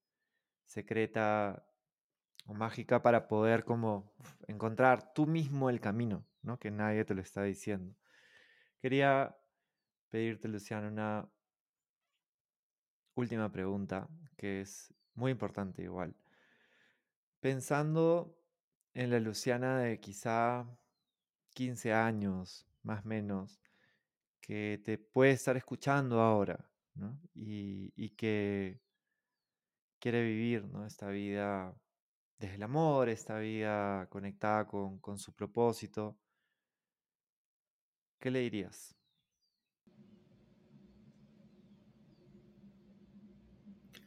secreta 0.65 1.63
o 2.47 2.55
mágica 2.55 3.03
para 3.03 3.29
poder 3.29 3.65
como 3.65 4.15
encontrar 4.47 5.13
tú 5.13 5.27
mismo 5.27 5.69
el 5.69 5.79
camino, 5.79 6.25
¿no? 6.41 6.59
Que 6.59 6.71
nadie 6.71 7.05
te 7.05 7.15
lo 7.15 7.21
está 7.21 7.43
diciendo. 7.43 7.95
Quería 8.81 9.37
pedirte, 10.09 10.49
Luciano, 10.49 10.89
una 10.89 11.31
última 13.15 13.53
pregunta 13.53 14.09
que 14.39 14.63
es 14.63 14.95
muy 15.13 15.31
importante 15.31 15.83
igual. 15.83 16.17
Pensando 17.41 18.41
en 18.95 19.11
la 19.11 19.21
Luciana 19.21 19.81
de 19.81 20.01
quizá 20.01 20.67
15 21.53 21.93
años, 21.93 22.67
más 22.83 23.05
o 23.05 23.09
menos, 23.09 23.61
que 24.41 24.81
te 24.83 24.97
puede 24.97 25.33
estar 25.33 25.59
escuchando 25.59 26.23
ahora, 26.23 26.65
Y, 27.35 28.11
que 28.11 28.81
quiere 30.01 30.23
vivir. 30.23 30.65
Esta 30.87 31.09
vida 31.09 31.75
desde 32.39 32.57
el 32.57 32.63
amor, 32.63 33.09
esta 33.09 33.39
vida 33.39 34.07
conectada 34.09 34.67
con, 34.67 34.99
con 34.99 35.19
su 35.19 35.33
propósito. 35.33 36.17
¿Qué 38.19 38.31
le 38.31 38.41
dirías? 38.41 38.95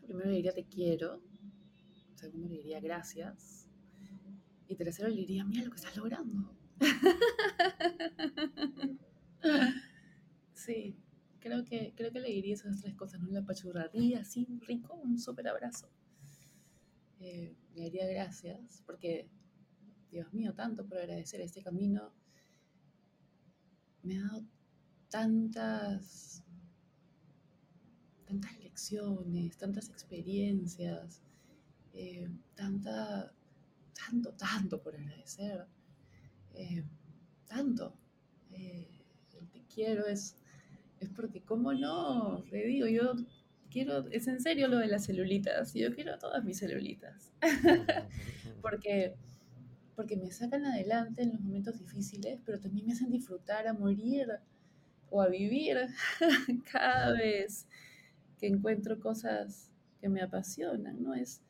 Primero 0.06 0.30
le 0.30 0.36
diría 0.36 0.54
te 0.54 0.66
quiero, 0.66 1.22
segundo 2.16 2.50
le 2.50 2.58
diría 2.58 2.82
gracias, 2.82 3.70
y 4.68 4.76
tercero 4.76 5.08
le 5.08 5.16
diría, 5.16 5.46
mira 5.46 5.64
lo 5.64 5.72
que 5.72 5.78
estás 5.78 5.96
logrando. 5.96 6.54
sí, 10.54 10.98
creo 11.42 11.66
que, 11.66 11.94
creo 11.96 12.12
que 12.12 12.20
le 12.22 12.30
diría 12.30 12.54
esas 12.54 12.82
tres 12.82 12.96
cosas, 12.96 13.22
¿no? 13.22 13.30
La 13.32 13.46
pachurraría 13.46 14.22
así, 14.22 14.48
rico, 14.68 14.96
un 14.96 15.20
súper 15.20 15.48
abrazo. 15.48 15.90
Eh, 17.20 17.56
le 17.76 17.84
diría 17.84 18.08
gracias, 18.08 18.84
porque, 18.86 19.28
Dios 20.10 20.34
mío, 20.34 20.54
tanto 20.54 20.86
por 20.86 20.98
agradecer 20.98 21.42
este 21.42 21.62
camino. 21.62 22.14
Me 24.04 24.18
ha 24.18 24.24
dado 24.24 24.46
tantas, 25.10 26.44
tantas 28.26 28.58
lecciones, 28.60 29.58
tantas 29.58 29.90
experiencias, 29.90 31.22
eh, 31.94 32.30
tanta 32.56 33.34
tanto, 33.94 34.34
tanto 34.34 34.82
por 34.82 34.96
agradecer. 34.96 35.66
Eh, 36.54 36.84
tanto. 37.48 37.94
Eh, 38.52 38.88
el 39.34 39.50
te 39.50 39.64
quiero 39.66 40.06
es, 40.06 40.36
es 41.02 41.10
porque, 41.10 41.42
¿cómo 41.42 41.74
no? 41.74 42.46
Le 42.52 42.66
digo, 42.66 42.88
yo 42.88 43.14
quiero, 43.70 44.08
es 44.10 44.28
en 44.28 44.40
serio 44.40 44.68
lo 44.68 44.78
de 44.78 44.88
las 44.88 45.06
celulitas. 45.06 45.74
Yo 45.74 45.94
quiero 45.94 46.18
todas 46.20 46.44
mis 46.44 46.60
celulitas. 46.60 47.32
porque, 48.62 49.16
porque 49.96 50.16
me 50.16 50.32
sacan 50.32 50.66
adelante 50.66 51.24
en 51.24 51.32
los 51.32 51.42
momentos 51.42 51.80
difíciles, 51.80 52.40
pero 52.46 52.60
también 52.60 52.86
me 52.86 52.94
hacen 52.94 53.10
disfrutar 53.10 53.68
a 53.68 53.74
morir 53.74 54.28
o 55.10 55.22
a 55.22 55.28
vivir 55.28 55.78
cada 56.72 57.14
vez 57.14 57.66
que 58.40 58.48
encuentro 58.48 59.00
cosas 59.00 59.72
que 60.00 60.08
me 60.08 60.22
apasionan, 60.22 61.02
¿no? 61.02 61.16
Es, 61.16 61.42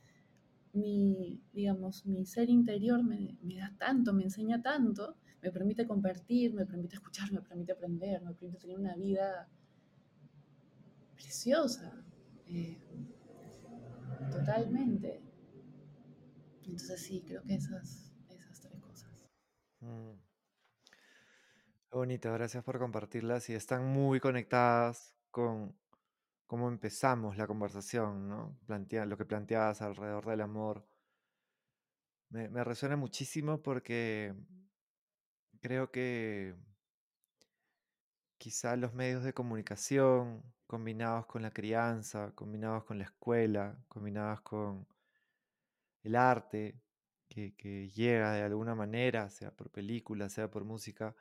mi, 0.74 1.42
digamos, 1.54 2.06
mi 2.06 2.26
ser 2.26 2.50
interior 2.50 3.04
me, 3.04 3.38
me, 3.42 3.58
da 3.58 3.74
tanto, 3.78 4.14
me 4.14 4.24
enseña 4.24 4.62
tanto, 4.62 5.18
me 5.42 5.52
permite 5.52 5.86
compartir, 5.86 6.54
me 6.54 6.66
permite 6.66 6.96
escuchar, 6.96 7.32
me 7.32 7.42
permite 7.42 7.74
aprender, 7.74 8.22
me 8.22 8.34
permite 8.34 8.60
tener 8.60 8.78
una 8.78 8.96
vida 8.96 9.50
preciosa, 11.16 12.04
eh, 12.48 12.80
totalmente. 14.32 15.22
Entonces 16.64 17.02
sí, 17.02 17.24
creo 17.26 17.44
que 17.44 17.56
esas, 17.56 18.14
esas 18.30 18.62
tres 18.62 18.80
cosas. 18.80 19.12
Mm. 19.82 20.14
bonito, 21.92 22.32
gracias 22.32 22.64
por 22.64 22.80
compartirlas 22.80 23.50
y 23.50 23.54
están 23.54 23.86
muy 23.86 24.20
conectadas 24.20 25.16
con 25.32 25.76
cómo 26.52 26.68
empezamos 26.68 27.38
la 27.38 27.48
conversación, 27.48 28.28
¿no? 28.28 28.60
Lo 28.68 29.18
que 29.18 29.24
planteabas 29.24 29.82
alrededor 29.82 30.26
del 30.26 30.42
amor. 30.42 30.86
Me, 32.28 32.50
me 32.50 32.66
resuena 32.66 32.98
muchísimo 32.98 33.62
porque 33.62 34.36
creo 35.62 35.92
que 35.92 36.54
quizá 38.38 38.76
los 38.76 38.94
medios 38.94 39.24
de 39.24 39.34
comunicación, 39.34 40.44
combinados 40.68 41.26
con 41.26 41.42
la 41.42 41.52
crianza, 41.52 42.34
combinados 42.36 42.84
con 42.84 42.98
la 42.98 43.06
escuela, 43.06 43.78
combinados 43.88 44.42
con 44.42 44.86
el 46.04 46.18
arte, 46.18 46.82
que, 47.30 47.56
que 47.56 47.88
llega 47.92 48.34
de 48.34 48.44
alguna 48.44 48.76
manera, 48.76 49.30
sea 49.30 49.52
por 49.52 49.72
película, 49.72 50.28
sea 50.28 50.52
por 50.52 50.66
música, 50.66 51.16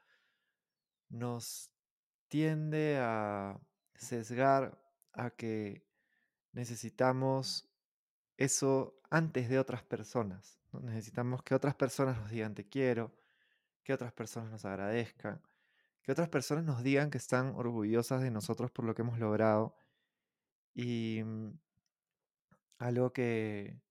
nos 1.08 1.70
tiende 2.26 2.98
a 2.98 3.60
sesgar 3.94 4.79
a 5.12 5.30
que 5.30 5.86
necesitamos 6.52 7.68
eso 8.36 9.00
antes 9.10 9.48
de 9.48 9.58
otras 9.58 9.82
personas. 9.82 10.58
Necesitamos 10.72 11.42
que 11.42 11.54
otras 11.54 11.74
personas 11.74 12.18
nos 12.18 12.30
digan 12.30 12.54
te 12.54 12.68
quiero, 12.68 13.12
que 13.82 13.92
otras 13.92 14.12
personas 14.12 14.50
nos 14.50 14.64
agradezcan, 14.64 15.42
que 16.02 16.12
otras 16.12 16.28
personas 16.28 16.64
nos 16.64 16.82
digan 16.82 17.10
que 17.10 17.18
están 17.18 17.54
orgullosas 17.56 18.22
de 18.22 18.30
nosotros 18.30 18.70
por 18.70 18.84
lo 18.84 18.94
que 18.94 19.02
hemos 19.02 19.18
logrado. 19.18 19.76
Y 20.74 21.22
mm, 21.24 21.58
algo 22.78 23.12
que, 23.12 23.82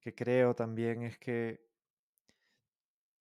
que 0.00 0.14
creo 0.14 0.54
también 0.54 1.02
es 1.02 1.18
que 1.18 1.68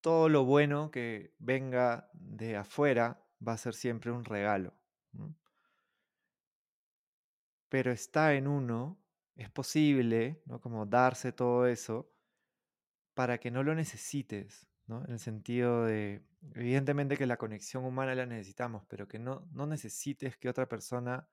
todo 0.02 0.30
lo 0.30 0.46
bueno 0.46 0.92
que 0.92 1.36
venga 1.40 2.10
de 2.14 2.56
afuera 2.56 3.22
va 3.46 3.54
a 3.54 3.58
ser 3.58 3.74
siempre 3.74 4.12
un 4.12 4.24
regalo. 4.24 4.74
Pero 7.70 7.92
está 7.92 8.34
en 8.34 8.48
uno, 8.48 9.00
es 9.36 9.50
posible, 9.50 10.42
¿no? 10.46 10.60
Como 10.60 10.86
darse 10.86 11.32
todo 11.32 11.68
eso 11.68 12.12
para 13.14 13.38
que 13.38 13.52
no 13.52 13.64
lo 13.64 13.76
necesites, 13.76 14.68
¿no? 14.88 15.04
En 15.06 15.12
el 15.12 15.20
sentido 15.20 15.86
de, 15.86 16.26
evidentemente 16.56 17.18
que 17.18 17.26
la 17.26 17.38
conexión 17.38 17.86
humana 17.86 18.16
la 18.16 18.26
necesitamos, 18.26 18.86
pero 18.88 19.08
que 19.08 19.20
no, 19.20 19.48
no 19.52 19.68
necesites 19.68 20.38
que 20.38 20.50
otra 20.50 20.68
persona 20.68 21.30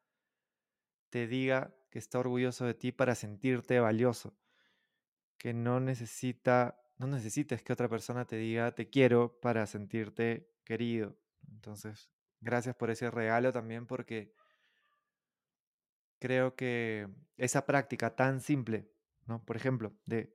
te 1.10 1.26
diga 1.26 1.74
que 1.90 1.98
está 1.98 2.18
orgulloso 2.18 2.66
de 2.66 2.74
ti 2.74 2.92
para 2.92 3.14
sentirte 3.14 3.80
valioso. 3.80 4.36
Que 5.38 5.54
no 5.54 5.80
necesita, 5.80 6.80
no 6.98 7.06
necesites 7.06 7.62
que 7.62 7.72
otra 7.72 7.88
persona 7.88 8.26
te 8.26 8.36
diga 8.36 8.74
te 8.74 8.90
quiero 8.90 9.38
para 9.40 9.66
sentirte 9.66 10.50
querido. 10.64 11.16
Entonces, 11.48 12.10
gracias 12.40 12.74
por 12.76 12.90
ese 12.90 13.10
regalo 13.10 13.52
también 13.52 13.86
porque 13.86 14.34
creo 16.18 16.54
que 16.56 17.08
esa 17.36 17.66
práctica 17.66 18.14
tan 18.14 18.40
simple, 18.40 18.90
¿no? 19.26 19.44
Por 19.44 19.56
ejemplo, 19.56 19.92
de 20.06 20.34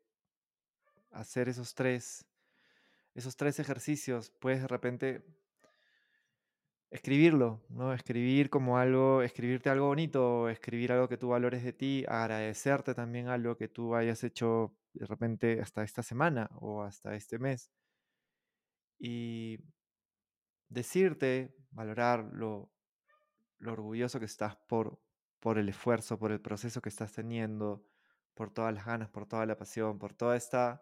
hacer 1.12 1.50
esos 1.50 1.76
tres, 1.76 2.26
esos 3.14 3.36
tres 3.36 3.60
ejercicios, 3.60 4.32
puedes 4.40 4.62
de 4.62 4.68
repente 4.68 5.26
escribirlo, 6.92 7.64
¿no? 7.70 7.94
Escribir 7.94 8.50
como 8.50 8.78
algo, 8.78 9.22
escribirte 9.22 9.70
algo 9.70 9.88
bonito, 9.88 10.50
escribir 10.50 10.92
algo 10.92 11.08
que 11.08 11.18
tú 11.18 11.30
valores 11.30 11.64
de 11.64 11.74
ti, 11.74 12.06
agradecerte 12.08 12.94
también 12.94 13.30
algo 13.30 13.58
que 13.58 13.70
tú 13.70 13.96
hayas 13.96 14.24
hecho 14.24 14.76
de 14.94 15.06
repente 15.06 15.62
hasta 15.62 15.84
esta 15.84 16.04
semana 16.04 16.50
o 16.60 16.84
hasta 16.84 17.16
este 17.16 17.40
mes. 17.40 17.72
Y 19.00 19.60
decirte, 20.70 21.56
valorar 21.72 22.30
lo, 22.34 22.70
lo 23.60 23.72
orgulloso 23.72 24.20
que 24.20 24.26
estás 24.26 24.58
por, 24.68 25.00
por 25.42 25.58
el 25.58 25.68
esfuerzo, 25.68 26.18
por 26.18 26.32
el 26.32 26.40
proceso 26.40 26.82
que 26.82 26.90
estás 26.90 27.12
teniendo, 27.12 27.86
por 28.34 28.52
todas 28.52 28.74
las 28.74 28.86
ganas, 28.86 29.10
por 29.10 29.28
toda 29.28 29.46
la 29.46 29.58
pasión, 29.58 30.00
por 30.00 30.14
toda 30.14 30.38
esta 30.38 30.82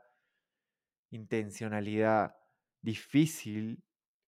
intencionalidad 1.10 2.36
difícil, 2.82 3.84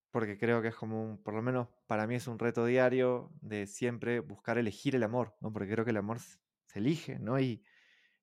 porque 0.09 0.37
creo 0.37 0.61
que 0.61 0.69
es 0.69 0.75
como 0.75 1.03
un, 1.03 1.21
por 1.21 1.33
lo 1.33 1.41
menos 1.41 1.67
para 1.85 2.07
mí 2.07 2.15
es 2.15 2.27
un 2.27 2.39
reto 2.39 2.65
diario 2.65 3.31
de 3.41 3.67
siempre 3.67 4.19
buscar 4.21 4.57
elegir 4.57 4.95
el 4.95 5.03
amor, 5.03 5.35
¿no? 5.41 5.53
Porque 5.53 5.69
creo 5.69 5.85
que 5.85 5.91
el 5.91 5.97
amor 5.97 6.19
se 6.19 6.79
elige, 6.79 7.19
¿no? 7.19 7.39
Y, 7.39 7.63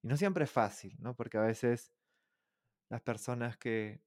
y 0.03 0.09
no 0.09 0.17
siempre 0.17 0.45
es 0.45 0.51
fácil, 0.51 0.97
¿no? 1.01 1.15
Porque 1.15 1.39
a 1.39 1.43
veces 1.43 1.93
las 2.89 3.03
personas 3.03 3.59
que, 3.59 4.03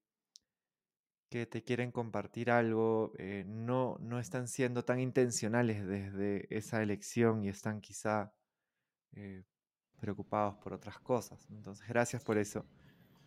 que 1.31 1.45
te 1.45 1.63
quieren 1.63 1.91
compartir 1.91 2.51
algo 2.51 3.13
eh, 3.17 3.45
no, 3.47 3.97
no 4.01 4.19
están 4.19 4.49
siendo 4.49 4.83
tan 4.83 4.99
intencionales 4.99 5.87
desde 5.87 6.45
esa 6.55 6.83
elección 6.83 7.45
y 7.45 7.47
están 7.47 7.79
quizá 7.79 8.33
eh, 9.13 9.45
preocupados 10.01 10.57
por 10.57 10.73
otras 10.73 10.99
cosas. 10.99 11.47
Entonces, 11.49 11.87
gracias 11.87 12.21
por 12.21 12.37
eso. 12.37 12.65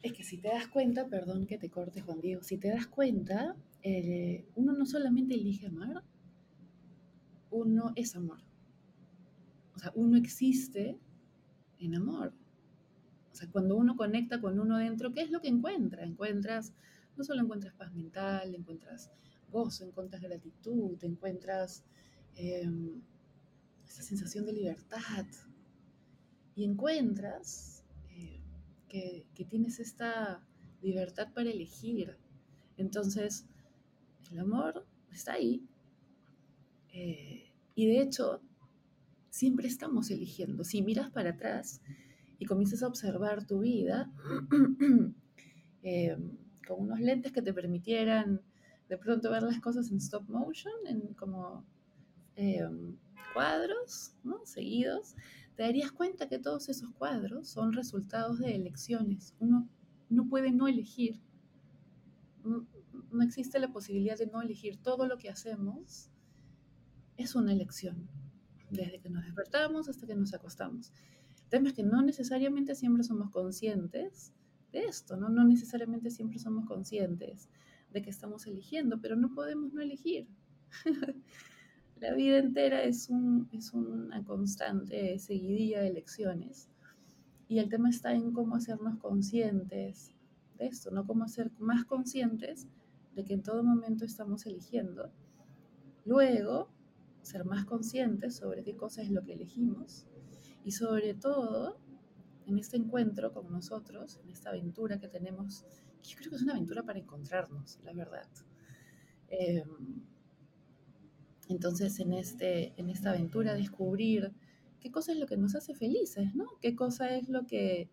Es 0.02 0.12
que 0.12 0.22
si 0.22 0.36
te 0.36 0.48
das 0.48 0.68
cuenta, 0.68 1.08
perdón 1.08 1.46
que 1.46 1.56
te 1.56 1.70
corte 1.70 2.02
Juan 2.02 2.20
Diego, 2.20 2.42
si 2.42 2.58
te 2.58 2.68
das 2.68 2.86
cuenta, 2.86 3.56
eh, 3.82 4.44
uno 4.54 4.74
no 4.74 4.84
solamente 4.84 5.34
elige 5.34 5.68
amar, 5.68 6.04
uno 7.50 7.94
es 7.96 8.14
amor. 8.14 8.40
O 9.74 9.78
sea, 9.78 9.92
uno 9.94 10.18
existe 10.18 10.98
en 11.78 11.94
amor. 11.94 12.34
O 13.32 13.34
sea, 13.34 13.48
cuando 13.50 13.76
uno 13.76 13.96
conecta 13.96 14.42
con 14.42 14.60
uno 14.60 14.76
dentro, 14.76 15.14
¿qué 15.14 15.22
es 15.22 15.30
lo 15.30 15.40
que 15.40 15.48
encuentra? 15.48 16.04
Encuentras, 16.04 16.74
no 17.16 17.24
solo 17.24 17.42
encuentras 17.42 17.74
paz 17.74 17.92
mental, 17.92 18.54
encuentras 18.54 19.10
gozo, 19.50 19.84
encuentras 19.84 20.20
gratitud, 20.22 21.02
encuentras 21.02 21.84
eh, 22.36 22.68
esa 23.86 24.02
sensación 24.02 24.46
de 24.46 24.52
libertad. 24.52 25.26
Y 26.56 26.64
encuentras 26.64 27.84
eh, 28.10 28.40
que, 28.88 29.26
que, 29.34 29.44
tienes 29.44 29.80
esta 29.80 30.40
libertad 30.82 31.32
para 31.34 31.50
elegir. 31.50 32.16
Entonces, 32.76 33.46
el 34.30 34.38
amor 34.38 34.86
está 35.10 35.34
ahí. 35.34 35.66
Eh, 36.92 37.50
y 37.74 37.86
de 37.86 38.00
hecho, 38.00 38.40
siempre 39.30 39.66
estamos 39.66 40.10
eligiendo. 40.10 40.62
Si 40.62 40.82
miras 40.82 41.10
para 41.10 41.30
atrás 41.30 41.80
y 42.38 42.46
comienzas 42.46 42.82
a 42.82 42.86
observar 42.86 43.46
tu 43.46 43.60
vida 43.60 44.12
eh, 45.82 46.16
con 46.66 46.80
unos 46.80 47.00
lentes 47.00 47.32
que 47.32 47.42
te 47.42 47.52
permitieran 47.52 48.40
de 48.88 48.98
pronto 48.98 49.30
ver 49.30 49.42
las 49.42 49.60
cosas 49.60 49.90
en 49.90 49.98
stop 49.98 50.28
motion, 50.28 50.74
en 50.86 51.14
como 51.14 51.64
eh, 52.36 52.68
cuadros 53.32 54.14
¿no? 54.22 54.44
seguidos, 54.44 55.14
te 55.56 55.62
darías 55.62 55.92
cuenta 55.92 56.28
que 56.28 56.38
todos 56.38 56.68
esos 56.68 56.90
cuadros 56.92 57.48
son 57.48 57.72
resultados 57.72 58.38
de 58.38 58.54
elecciones. 58.54 59.34
Uno 59.38 59.68
no 60.10 60.28
puede 60.28 60.52
no 60.52 60.68
elegir. 60.68 61.20
No, 62.42 62.66
no 63.10 63.22
existe 63.22 63.58
la 63.58 63.72
posibilidad 63.72 64.18
de 64.18 64.26
no 64.26 64.42
elegir. 64.42 64.76
Todo 64.78 65.06
lo 65.06 65.16
que 65.16 65.30
hacemos 65.30 66.10
es 67.16 67.34
una 67.34 67.52
elección, 67.52 68.08
desde 68.70 69.00
que 69.00 69.08
nos 69.08 69.24
despertamos 69.24 69.88
hasta 69.88 70.06
que 70.06 70.16
nos 70.16 70.34
acostamos. 70.34 70.92
El 71.44 71.48
tema 71.48 71.68
es 71.68 71.74
que 71.74 71.84
no 71.84 72.02
necesariamente 72.02 72.74
siempre 72.74 73.04
somos 73.04 73.30
conscientes 73.30 74.32
de 74.74 74.86
esto, 74.86 75.16
¿no? 75.16 75.28
No 75.28 75.44
necesariamente 75.44 76.10
siempre 76.10 76.38
somos 76.38 76.66
conscientes 76.66 77.48
de 77.92 78.02
que 78.02 78.10
estamos 78.10 78.46
eligiendo, 78.46 79.00
pero 79.00 79.16
no 79.16 79.32
podemos 79.32 79.72
no 79.72 79.80
elegir. 79.80 80.28
La 82.00 82.12
vida 82.12 82.38
entera 82.38 82.82
es, 82.82 83.08
un, 83.08 83.48
es 83.52 83.72
una 83.72 84.22
constante 84.24 85.18
seguidilla 85.20 85.80
de 85.80 85.88
elecciones. 85.88 86.68
Y 87.46 87.60
el 87.60 87.68
tema 87.68 87.88
está 87.88 88.12
en 88.14 88.32
cómo 88.32 88.56
hacernos 88.56 88.98
conscientes 88.98 90.12
de 90.58 90.66
esto, 90.66 90.90
¿no? 90.90 91.06
Cómo 91.06 91.28
ser 91.28 91.52
más 91.58 91.84
conscientes 91.84 92.66
de 93.14 93.24
que 93.24 93.34
en 93.34 93.42
todo 93.42 93.62
momento 93.62 94.04
estamos 94.04 94.44
eligiendo. 94.44 95.12
Luego, 96.04 96.68
ser 97.22 97.44
más 97.44 97.64
conscientes 97.64 98.36
sobre 98.36 98.64
qué 98.64 98.76
cosa 98.76 99.02
es 99.02 99.10
lo 99.10 99.22
que 99.22 99.34
elegimos 99.34 100.06
y 100.64 100.72
sobre 100.72 101.14
todo 101.14 101.78
en 102.46 102.58
este 102.58 102.76
encuentro 102.76 103.32
con 103.32 103.50
nosotros, 103.50 104.20
en 104.22 104.30
esta 104.30 104.50
aventura 104.50 104.98
que 104.98 105.08
tenemos, 105.08 105.64
que 106.02 106.10
yo 106.10 106.16
creo 106.18 106.30
que 106.30 106.36
es 106.36 106.42
una 106.42 106.52
aventura 106.54 106.82
para 106.82 106.98
encontrarnos, 106.98 107.78
la 107.84 107.92
verdad. 107.92 108.28
Eh, 109.28 109.64
entonces, 111.48 111.98
en, 112.00 112.12
este, 112.12 112.72
en 112.76 112.90
esta 112.90 113.10
aventura, 113.10 113.54
descubrir 113.54 114.32
qué 114.80 114.90
cosa 114.90 115.12
es 115.12 115.18
lo 115.18 115.26
que 115.26 115.36
nos 115.36 115.54
hace 115.54 115.74
felices, 115.74 116.34
¿no? 116.34 116.46
Qué 116.60 116.74
cosa 116.74 117.14
es 117.16 117.28
lo 117.28 117.46
que, 117.46 117.90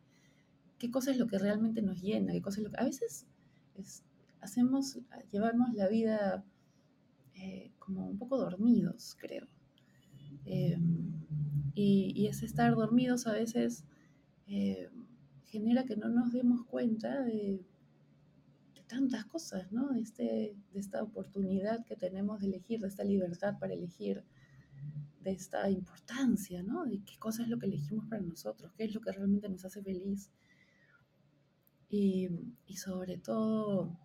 qué 0.78 0.90
cosa 0.90 1.12
es 1.12 1.18
lo 1.18 1.28
que 1.28 1.38
realmente 1.38 1.82
nos 1.82 2.02
llena, 2.02 2.34
qué 2.34 2.42
cosa 2.42 2.60
es 2.60 2.64
lo 2.64 2.72
que... 2.72 2.78
A 2.80 2.86
veces 2.86 3.28
es, 3.76 4.04
hacemos, 4.42 5.00
llevamos 5.32 5.74
la 5.74 5.88
vida 5.88 6.46
eh, 7.36 7.72
como 7.80 8.08
un 8.08 8.18
poco 8.18 8.38
dormidos, 8.38 9.16
creo. 9.20 9.48
Eh, 10.46 10.78
y, 11.74 12.14
y, 12.16 12.28
ese 12.28 12.46
estar 12.46 12.74
dormidos 12.76 13.28
a 13.28 13.34
veces 13.34 13.86
eh, 14.54 14.90
genera 15.46 15.86
que 15.86 15.96
no 15.96 16.10
nos 16.10 16.34
demos 16.34 16.66
cuenta 16.66 17.24
de, 17.24 17.66
tantas 18.86 19.24
cosas, 19.24 19.72
¿no? 19.72 19.88
De, 19.92 20.02
este, 20.02 20.58
de 20.74 20.80
esta 20.80 21.02
oportunidad 21.02 21.86
que 21.86 21.96
tenemos 21.96 22.42
de 22.42 22.48
elegir, 22.48 22.82
de 22.82 22.90
esta 22.90 23.06
libertad 23.06 23.58
para 23.58 23.74
elegir, 23.74 24.26
de 25.22 25.32
esta 25.32 25.70
importancia, 25.70 26.62
¿no? 26.64 26.86
De 26.86 27.02
qué 27.06 27.18
cosa 27.18 27.44
es 27.44 27.48
lo 27.48 27.60
que 27.60 27.68
elegimos 27.68 28.06
para 28.10 28.22
nosotros, 28.22 28.74
qué 28.76 28.84
es 28.84 28.94
lo 28.94 29.00
que 29.00 29.14
realmente 29.14 29.48
nos 29.48 29.64
hace 29.64 29.82
feliz. 29.82 30.30
Y, 31.88 32.28
y 32.66 32.76
sobre 32.76 33.18
todo, 33.18 33.98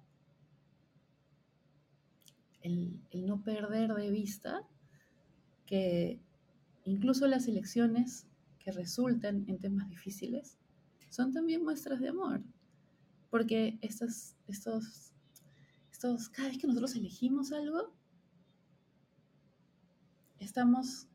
el, 2.62 3.00
el, 3.10 3.26
no 3.26 3.42
perder 3.42 3.94
de 3.94 4.12
vista 4.12 4.62
que 5.66 6.20
incluso 6.84 7.26
las 7.26 7.48
elecciones 7.48 8.28
que 8.66 8.72
resultan 8.72 9.44
en 9.46 9.60
temas 9.60 9.88
difíciles 9.88 10.58
son 11.08 11.32
también 11.32 11.62
muestras 11.62 12.00
de 12.00 12.08
amor. 12.08 12.42
Porque 13.30 13.78
estos, 13.80 14.34
estos, 14.48 15.12
estos, 15.92 16.28
cada 16.28 16.48
vez 16.48 16.58
que 16.58 16.66
nosotros 16.66 16.96
elegimos 16.96 17.52
algo, 17.52 17.94
estamos 20.40 21.06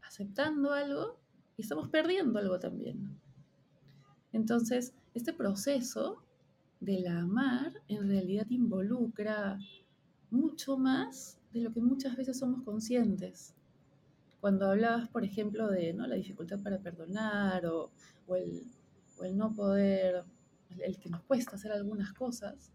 aceptando 0.00 0.72
algo 0.72 1.18
y 1.56 1.62
estamos 1.62 1.88
perdiendo 1.88 2.38
algo 2.38 2.60
también. 2.60 3.20
Entonces, 4.32 4.94
este 5.12 5.32
proceso 5.32 6.22
del 6.78 7.08
amar 7.08 7.82
en 7.88 8.06
realidad 8.08 8.46
involucra 8.48 9.58
mucho 10.30 10.78
más 10.78 11.40
de 11.52 11.62
lo 11.62 11.72
que 11.72 11.82
muchas 11.82 12.16
veces 12.16 12.38
somos 12.38 12.62
conscientes. 12.62 13.56
Cuando 14.40 14.70
hablabas, 14.70 15.08
por 15.08 15.24
ejemplo, 15.24 15.68
de 15.68 15.92
¿no? 15.92 16.06
la 16.06 16.14
dificultad 16.16 16.60
para 16.62 16.78
perdonar 16.78 17.66
o, 17.66 17.90
o, 18.26 18.36
el, 18.36 18.62
o 19.18 19.24
el 19.24 19.36
no 19.36 19.52
poder, 19.52 20.24
el, 20.78 20.98
que 20.98 21.10
nos 21.10 21.22
cuesta 21.22 21.56
hacer 21.56 21.72
algunas 21.72 22.12
cosas, 22.12 22.72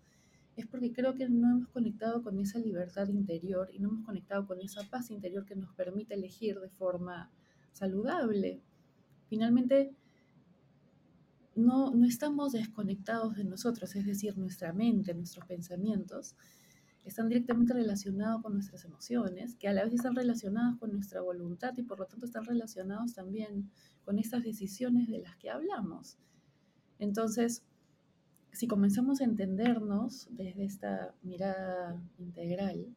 es 0.56 0.68
porque 0.68 0.94
creo 0.94 1.16
que 1.16 1.28
no 1.28 1.50
hemos 1.50 1.68
conectado 1.70 2.24
con 2.24 2.40
esa 2.40 2.60
libertad 2.60 3.10
interior 3.10 3.70
y 3.74 3.80
no 3.80 3.90
hemos 3.90 4.06
conectado 4.06 4.46
con 4.46 4.62
esa 4.62 4.84
paz 4.90 5.10
interior 5.12 5.46
que 5.46 5.56
nos 5.56 5.74
permite 5.74 6.14
elegir 6.14 6.60
de 6.60 6.70
forma 6.70 7.32
saludable. 7.72 8.62
Finalmente, 9.28 9.94
no, 11.56 11.92
no 11.92 12.06
estamos 12.06 12.54
desconectados 12.54 13.36
de 13.36 13.44
nosotros, 13.44 13.96
es 13.96 14.06
decir, 14.06 14.38
nuestra 14.38 14.72
mente, 14.72 15.14
nuestros 15.14 15.46
pensamientos, 15.46 16.36
están 17.06 17.30
directamente 17.30 17.74
relacionados 17.74 18.42
con 18.42 18.54
nuestras 18.54 18.84
emociones, 18.84 19.56
que 19.56 19.68
a 19.68 19.74
la 19.74 19.84
vez 19.84 19.94
están 19.94 20.16
relacionados 20.16 20.80
con 20.80 20.92
nuestra 20.92 21.22
voluntad 21.22 21.74
y 21.78 21.84
por 21.84 22.00
lo 22.00 22.06
tanto 22.06 22.26
están 22.26 22.46
relacionados 22.46 23.14
también 23.14 23.70
con 24.04 24.18
estas 24.18 24.44
decisiones 24.44 25.08
de 25.08 25.20
las 25.20 25.38
que 25.38 25.52
hablamos. 25.52 26.18
Entonces, 26.98 27.64
si 28.52 28.68
comenzamos 28.68 29.22
a 29.22 29.26
entendernos 29.26 30.28
desde 30.32 30.66
esta 30.66 31.14
mirada 31.22 32.02
integral, 32.18 32.96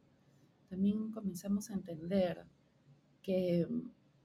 también 0.71 1.11
comenzamos 1.11 1.71
a 1.71 1.75
entender 1.75 2.45
que 3.23 3.67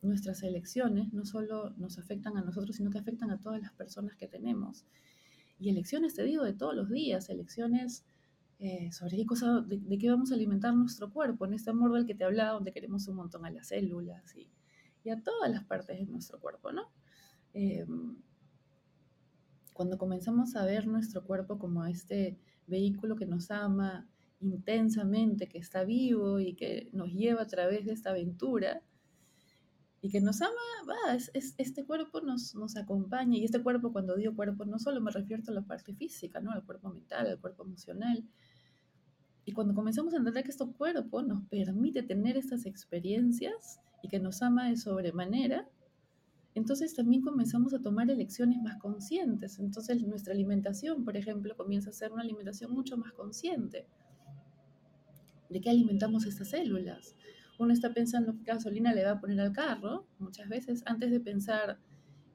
nuestras 0.01 0.43
elecciones 0.43 1.11
no 1.11 1.25
solo 1.25 1.71
nos 1.71 1.97
afectan 1.97 2.37
a 2.37 2.41
nosotros, 2.41 2.75
sino 2.75 2.89
que 2.89 2.99
afectan 2.99 3.31
a 3.31 3.39
todas 3.39 3.61
las 3.61 3.73
personas 3.73 4.15
que 4.15 4.27
tenemos. 4.27 4.85
Y 5.59 5.69
elecciones, 5.69 6.13
te 6.13 6.23
digo, 6.23 6.43
de 6.43 6.53
todos 6.53 6.75
los 6.75 6.89
días, 6.89 7.29
elecciones 7.29 8.05
eh, 8.63 8.93
sobre 8.93 9.17
qué 9.17 9.25
cosa, 9.25 9.59
de, 9.59 9.77
de, 9.77 9.97
qué 9.97 10.09
vamos 10.09 10.31
a 10.31 10.35
alimentar 10.35 10.73
nuestro 10.73 11.11
cuerpo, 11.11 11.45
en 11.45 11.53
este 11.53 11.71
amor 11.71 11.91
del 11.91 12.05
que 12.05 12.15
te 12.15 12.23
hablaba, 12.23 12.53
donde 12.53 12.71
queremos 12.71 13.05
un 13.09 13.17
montón 13.17 13.45
a 13.45 13.51
las 13.51 13.67
células 13.67 14.33
y, 14.37 14.49
y 15.03 15.09
a 15.09 15.21
todas 15.21 15.51
las 15.51 15.65
partes 15.65 15.99
de 15.99 16.05
nuestro 16.05 16.39
cuerpo, 16.39 16.71
¿no? 16.71 16.83
Eh, 17.53 17.85
cuando 19.73 19.97
comenzamos 19.97 20.55
a 20.55 20.63
ver 20.63 20.87
nuestro 20.87 21.25
cuerpo 21.25 21.59
como 21.59 21.85
este 21.85 22.39
vehículo 22.65 23.17
que 23.17 23.25
nos 23.25 23.51
ama 23.51 24.07
intensamente, 24.39 25.49
que 25.49 25.57
está 25.57 25.83
vivo 25.83 26.39
y 26.39 26.53
que 26.53 26.89
nos 26.93 27.11
lleva 27.11 27.41
a 27.41 27.47
través 27.47 27.85
de 27.85 27.91
esta 27.91 28.11
aventura, 28.11 28.81
y 29.99 30.09
que 30.09 30.21
nos 30.21 30.41
ama, 30.41 30.51
va, 30.87 31.15
es, 31.15 31.31
es, 31.33 31.53
este 31.57 31.85
cuerpo 31.85 32.21
nos, 32.21 32.55
nos 32.55 32.77
acompaña, 32.77 33.37
y 33.37 33.43
este 33.43 33.61
cuerpo, 33.61 33.91
cuando 33.91 34.15
digo 34.15 34.35
cuerpo, 34.35 34.63
no 34.63 34.79
solo 34.79 35.01
me 35.01 35.11
refiero 35.11 35.43
a 35.47 35.51
la 35.51 35.61
parte 35.63 35.93
física, 35.93 36.39
¿no? 36.39 36.51
al 36.51 36.63
cuerpo 36.63 36.89
mental, 36.89 37.27
al 37.27 37.39
cuerpo 37.39 37.63
emocional. 37.63 38.23
Y 39.45 39.51
cuando 39.51 39.73
comenzamos 39.73 40.13
a 40.13 40.17
entender 40.17 40.43
que 40.43 40.51
este 40.51 40.65
cuerpo 40.65 41.21
nos 41.21 41.43
permite 41.47 42.03
tener 42.03 42.37
estas 42.37 42.65
experiencias 42.65 43.79
y 44.01 44.07
que 44.07 44.19
nos 44.19 44.41
ama 44.41 44.69
de 44.69 44.77
sobremanera, 44.77 45.67
entonces 46.55 46.93
también 46.93 47.21
comenzamos 47.21 47.73
a 47.73 47.81
tomar 47.81 48.09
elecciones 48.09 48.61
más 48.61 48.77
conscientes. 48.77 49.59
Entonces 49.59 50.01
nuestra 50.03 50.33
alimentación, 50.33 51.03
por 51.03 51.17
ejemplo, 51.17 51.55
comienza 51.57 51.89
a 51.89 51.93
ser 51.93 52.11
una 52.11 52.21
alimentación 52.21 52.71
mucho 52.71 52.97
más 52.97 53.11
consciente. 53.13 53.87
¿De 55.49 55.59
qué 55.59 55.69
alimentamos 55.69 56.25
estas 56.25 56.49
células? 56.49 57.15
Uno 57.59 57.73
está 57.73 57.93
pensando 57.93 58.35
qué 58.37 58.51
gasolina 58.51 58.93
le 58.93 59.03
va 59.03 59.11
a 59.11 59.19
poner 59.19 59.39
al 59.39 59.51
carro, 59.51 60.07
muchas 60.19 60.47
veces, 60.49 60.83
antes 60.85 61.11
de 61.11 61.19
pensar 61.19 61.79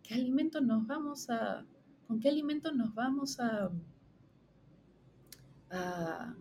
qué 0.02 0.14
alimento 0.14 0.60
nos 0.60 0.86
vamos 0.86 1.28
a, 1.30 1.64
con 2.06 2.20
qué 2.20 2.28
alimento 2.28 2.72
nos 2.72 2.94
vamos 2.94 3.40
a, 3.40 3.70
a, 5.70 6.34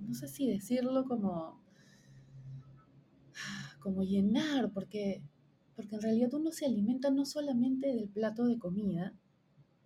no 0.00 0.14
sé 0.14 0.28
si 0.28 0.48
decirlo 0.48 1.04
como 1.04 1.64
como 3.84 4.02
llenar, 4.02 4.72
porque, 4.72 5.22
porque 5.76 5.96
en 5.96 6.00
realidad 6.00 6.32
uno 6.32 6.50
se 6.52 6.64
alimenta 6.64 7.10
no 7.10 7.26
solamente 7.26 7.88
del 7.88 8.08
plato 8.08 8.46
de 8.46 8.58
comida, 8.58 9.12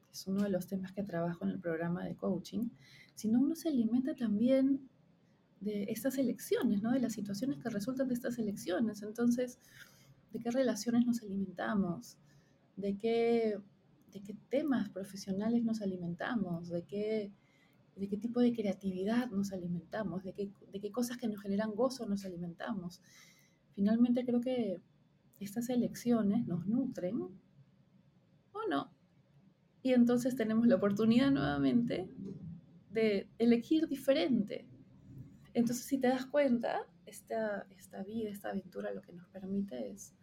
que 0.07 0.13
es 0.13 0.25
uno 0.29 0.45
de 0.45 0.51
los 0.51 0.69
temas 0.69 0.93
que 0.93 1.03
trabajo 1.03 1.45
en 1.45 1.51
el 1.51 1.59
programa 1.59 2.05
de 2.05 2.15
coaching, 2.15 2.69
sino 3.17 3.41
uno 3.41 3.57
se 3.57 3.71
alimenta 3.71 4.15
también 4.15 4.89
de 5.61 5.87
estas 5.89 6.17
elecciones, 6.17 6.81
¿no? 6.81 6.93
de 6.93 7.01
las 7.01 7.13
situaciones 7.13 7.59
que 7.59 7.71
resultan 7.71 8.07
de 8.07 8.15
estas 8.15 8.39
elecciones. 8.39 9.03
Entonces, 9.03 9.59
¿de 10.33 10.39
qué 10.39 10.53
relaciones 10.53 11.05
nos 11.05 11.21
alimentamos? 11.21 12.19
¿De 12.77 12.97
qué, 12.97 13.59
de 14.13 14.21
qué 14.21 14.35
temas 14.49 14.89
profesionales 14.91 15.65
nos 15.65 15.81
alimentamos? 15.83 16.69
¿De 16.69 16.83
qué, 16.85 17.33
de 17.97 18.09
qué 18.09 18.17
tipo 18.17 18.41
de 18.41 18.53
creatividad 18.53 19.31
nos 19.31 19.53
alimentamos? 19.53 20.25
¿De 20.25 20.33
qué, 20.33 20.51
de 20.73 20.81
qué 20.81 20.91
cosas 20.91 21.17
que 21.17 21.29
nos 21.29 21.41
generan 21.41 21.75
gozo 21.75 22.07
nos 22.07 22.25
alimentamos? 22.25 23.01
Finalmente 23.75 24.25
creo 24.25 24.41
que 24.41 24.81
estas 25.41 25.69
elecciones 25.69 26.47
nos 26.47 26.67
nutren 26.67 27.21
o 28.53 28.69
no. 28.69 28.91
Y 29.83 29.93
entonces 29.93 30.35
tenemos 30.37 30.67
la 30.67 30.77
oportunidad 30.77 31.31
nuevamente 31.31 32.09
de 32.91 33.29
elegir 33.39 33.87
diferente. 33.87 34.67
Entonces, 35.55 35.87
si 35.87 35.99
te 35.99 36.09
das 36.09 36.27
cuenta, 36.27 36.87
esta, 37.07 37.67
esta 37.71 38.03
vida, 38.03 38.31
esta 38.31 38.51
aventura 38.51 38.93
lo 38.93 39.03
que 39.03 39.13
nos 39.13 39.27
permite 39.29 39.91
es, 39.91 40.15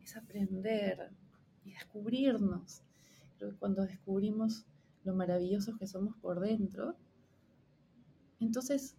es 0.00 0.16
aprender 0.16 1.10
y 1.64 1.72
descubrirnos. 1.72 2.82
Que 3.38 3.56
cuando 3.56 3.82
descubrimos 3.82 4.66
lo 5.04 5.14
maravillosos 5.14 5.76
que 5.78 5.86
somos 5.86 6.16
por 6.16 6.40
dentro, 6.40 6.96
entonces 8.40 8.96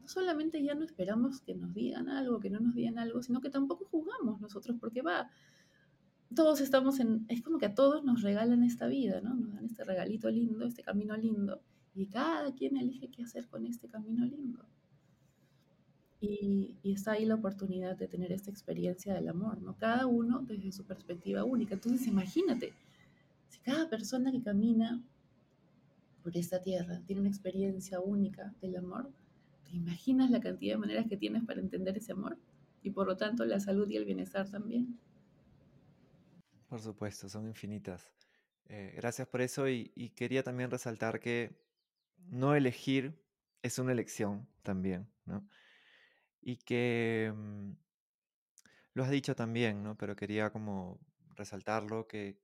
no 0.00 0.08
solamente 0.08 0.62
ya 0.62 0.74
no 0.74 0.84
esperamos 0.84 1.40
que 1.40 1.54
nos 1.54 1.72
digan 1.74 2.08
algo, 2.08 2.40
que 2.40 2.50
no 2.50 2.60
nos 2.60 2.74
digan 2.74 2.98
algo, 2.98 3.22
sino 3.22 3.40
que 3.40 3.50
tampoco 3.50 3.84
juzgamos 3.86 4.40
nosotros, 4.40 4.76
porque 4.80 5.02
va, 5.02 5.30
todos 6.34 6.60
estamos 6.60 6.98
en, 7.00 7.24
es 7.28 7.42
como 7.42 7.58
que 7.58 7.66
a 7.66 7.74
todos 7.74 8.04
nos 8.04 8.22
regalan 8.22 8.64
esta 8.64 8.86
vida, 8.86 9.20
¿no? 9.20 9.34
Nos 9.34 9.54
dan 9.54 9.64
este 9.64 9.84
regalito 9.84 10.30
lindo, 10.30 10.66
este 10.66 10.82
camino 10.82 11.16
lindo, 11.16 11.62
y 11.94 12.06
cada 12.06 12.52
quien 12.54 12.76
elige 12.76 13.08
qué 13.10 13.22
hacer 13.22 13.48
con 13.48 13.64
este 13.66 13.88
camino 13.88 14.24
lindo. 14.24 14.64
Y, 16.20 16.76
y, 16.82 16.92
está 16.92 17.12
ahí 17.12 17.24
la 17.24 17.34
oportunidad 17.34 17.96
de 17.96 18.06
tener 18.06 18.30
esta 18.30 18.50
experiencia 18.50 19.12
del 19.12 19.28
amor, 19.28 19.60
¿no? 19.60 19.76
Cada 19.76 20.06
uno 20.06 20.40
desde 20.42 20.70
su 20.70 20.84
perspectiva 20.84 21.42
única. 21.42 21.74
Entonces, 21.74 22.06
imagínate, 22.06 22.72
si 23.52 23.60
cada 23.60 23.86
persona 23.88 24.32
que 24.32 24.42
camina 24.42 25.02
por 26.22 26.36
esta 26.36 26.62
tierra 26.62 27.02
tiene 27.04 27.20
una 27.20 27.30
experiencia 27.30 28.00
única 28.00 28.54
del 28.62 28.76
amor, 28.76 29.12
¿Te 29.72 29.78
imaginas 29.78 30.30
la 30.30 30.38
cantidad 30.38 30.74
de 30.74 30.78
maneras 30.80 31.06
que 31.08 31.16
tienes 31.16 31.44
para 31.46 31.58
entender 31.58 31.96
ese 31.96 32.12
amor? 32.12 32.36
Y 32.82 32.90
por 32.90 33.06
lo 33.06 33.16
tanto 33.16 33.46
la 33.46 33.58
salud 33.58 33.88
y 33.88 33.96
el 33.96 34.04
bienestar 34.04 34.50
también. 34.50 35.00
Por 36.68 36.78
supuesto, 36.78 37.26
son 37.30 37.46
infinitas. 37.46 38.12
Eh, 38.66 38.92
gracias 38.96 39.26
por 39.28 39.40
eso 39.40 39.66
y, 39.70 39.90
y, 39.94 40.10
quería 40.10 40.42
también 40.42 40.70
resaltar 40.70 41.20
que 41.20 41.58
no 42.18 42.54
elegir 42.54 43.18
es 43.62 43.78
una 43.78 43.92
elección 43.92 44.46
también, 44.62 45.08
¿no? 45.24 45.48
Y 46.42 46.56
que 46.56 47.32
mmm, 47.34 47.72
lo 48.92 49.04
has 49.04 49.10
dicho 49.10 49.34
también, 49.34 49.82
¿no? 49.82 49.96
Pero 49.96 50.14
quería 50.16 50.50
como 50.50 51.00
resaltarlo 51.34 52.06
que 52.06 52.38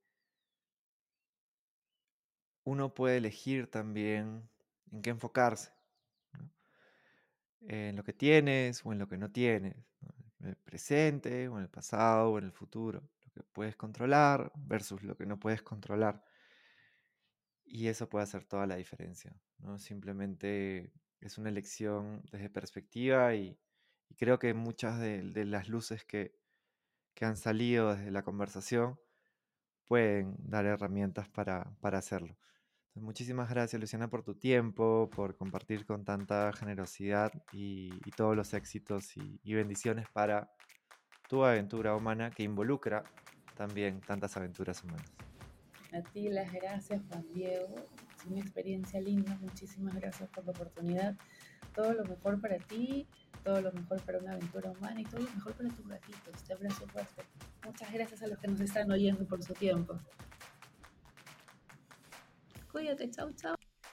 uno 2.68 2.92
puede 2.94 3.16
elegir 3.16 3.70
también 3.70 4.48
en 4.92 5.02
qué 5.02 5.10
enfocarse 5.10 5.72
en 7.62 7.96
lo 7.96 8.04
que 8.04 8.12
tienes 8.12 8.84
o 8.84 8.92
en 8.92 8.98
lo 8.98 9.08
que 9.08 9.18
no 9.18 9.30
tienes, 9.30 9.76
en 10.40 10.48
el 10.48 10.56
presente 10.56 11.48
o 11.48 11.56
en 11.56 11.62
el 11.62 11.70
pasado 11.70 12.32
o 12.32 12.38
en 12.38 12.44
el 12.44 12.52
futuro, 12.52 13.02
lo 13.24 13.32
que 13.32 13.42
puedes 13.42 13.76
controlar 13.76 14.52
versus 14.56 15.02
lo 15.02 15.16
que 15.16 15.26
no 15.26 15.38
puedes 15.38 15.62
controlar. 15.62 16.22
Y 17.64 17.88
eso 17.88 18.08
puede 18.08 18.24
hacer 18.24 18.44
toda 18.44 18.66
la 18.66 18.76
diferencia, 18.76 19.34
¿no? 19.58 19.78
Simplemente 19.78 20.92
es 21.20 21.36
una 21.36 21.50
elección 21.50 22.22
desde 22.30 22.48
perspectiva 22.48 23.34
y, 23.34 23.58
creo 24.16 24.38
que 24.38 24.54
muchas 24.54 24.98
de, 25.00 25.44
las 25.44 25.68
luces 25.68 26.04
que, 26.04 26.36
han 27.20 27.36
salido 27.36 27.96
desde 27.96 28.12
la 28.12 28.22
conversación 28.22 29.00
pueden 29.86 30.36
dar 30.38 30.66
herramientas 30.66 31.28
para, 31.28 31.74
hacerlo. 31.82 32.36
Muchísimas 33.00 33.48
gracias 33.50 33.80
Luciana 33.80 34.08
por 34.08 34.22
tu 34.22 34.34
tiempo, 34.34 35.10
por 35.14 35.36
compartir 35.36 35.86
con 35.86 36.04
tanta 36.04 36.52
generosidad 36.52 37.32
y, 37.52 37.90
todos 38.16 38.36
los 38.36 38.52
éxitos 38.54 39.16
y 39.16 39.54
bendiciones 39.54 40.06
para 40.12 40.50
tu 41.28 41.44
aventura 41.44 41.94
humana 41.94 42.30
que 42.30 42.42
involucra 42.42 43.04
también 43.56 44.00
tantas 44.00 44.36
aventuras 44.36 44.82
humanas. 44.82 45.12
A 45.92 46.02
ti 46.02 46.28
las 46.28 46.52
gracias, 46.52 47.00
Juan 47.08 47.26
Diego. 47.32 47.74
Es 48.16 48.24
una 48.26 48.40
experiencia 48.40 49.00
linda. 49.00 49.36
Muchísimas 49.40 49.94
gracias 49.94 50.28
por 50.30 50.44
la 50.44 50.50
oportunidad. 50.50 51.16
Todo 51.74 51.92
lo 51.92 52.04
mejor 52.04 52.40
para 52.40 52.58
ti, 52.58 53.06
todo 53.42 53.60
lo 53.60 53.72
mejor 53.72 54.02
para 54.02 54.18
una 54.18 54.32
aventura 54.32 54.70
humana 54.70 55.00
y 55.00 55.04
todo 55.04 55.20
lo 55.20 55.30
mejor 55.30 55.54
para 55.54 55.68
tus 55.70 55.86
gatitos. 55.86 56.44
Te 56.44 56.52
abrazo 56.52 56.86
fuerte. 56.88 57.22
Muchas 57.64 57.92
gracias 57.92 58.22
a 58.22 58.26
los 58.26 58.38
que 58.38 58.48
nos 58.48 58.60
están 58.60 58.90
oyendo 58.90 59.26
por 59.26 59.42
su 59.42 59.54
tiempo. 59.54 59.98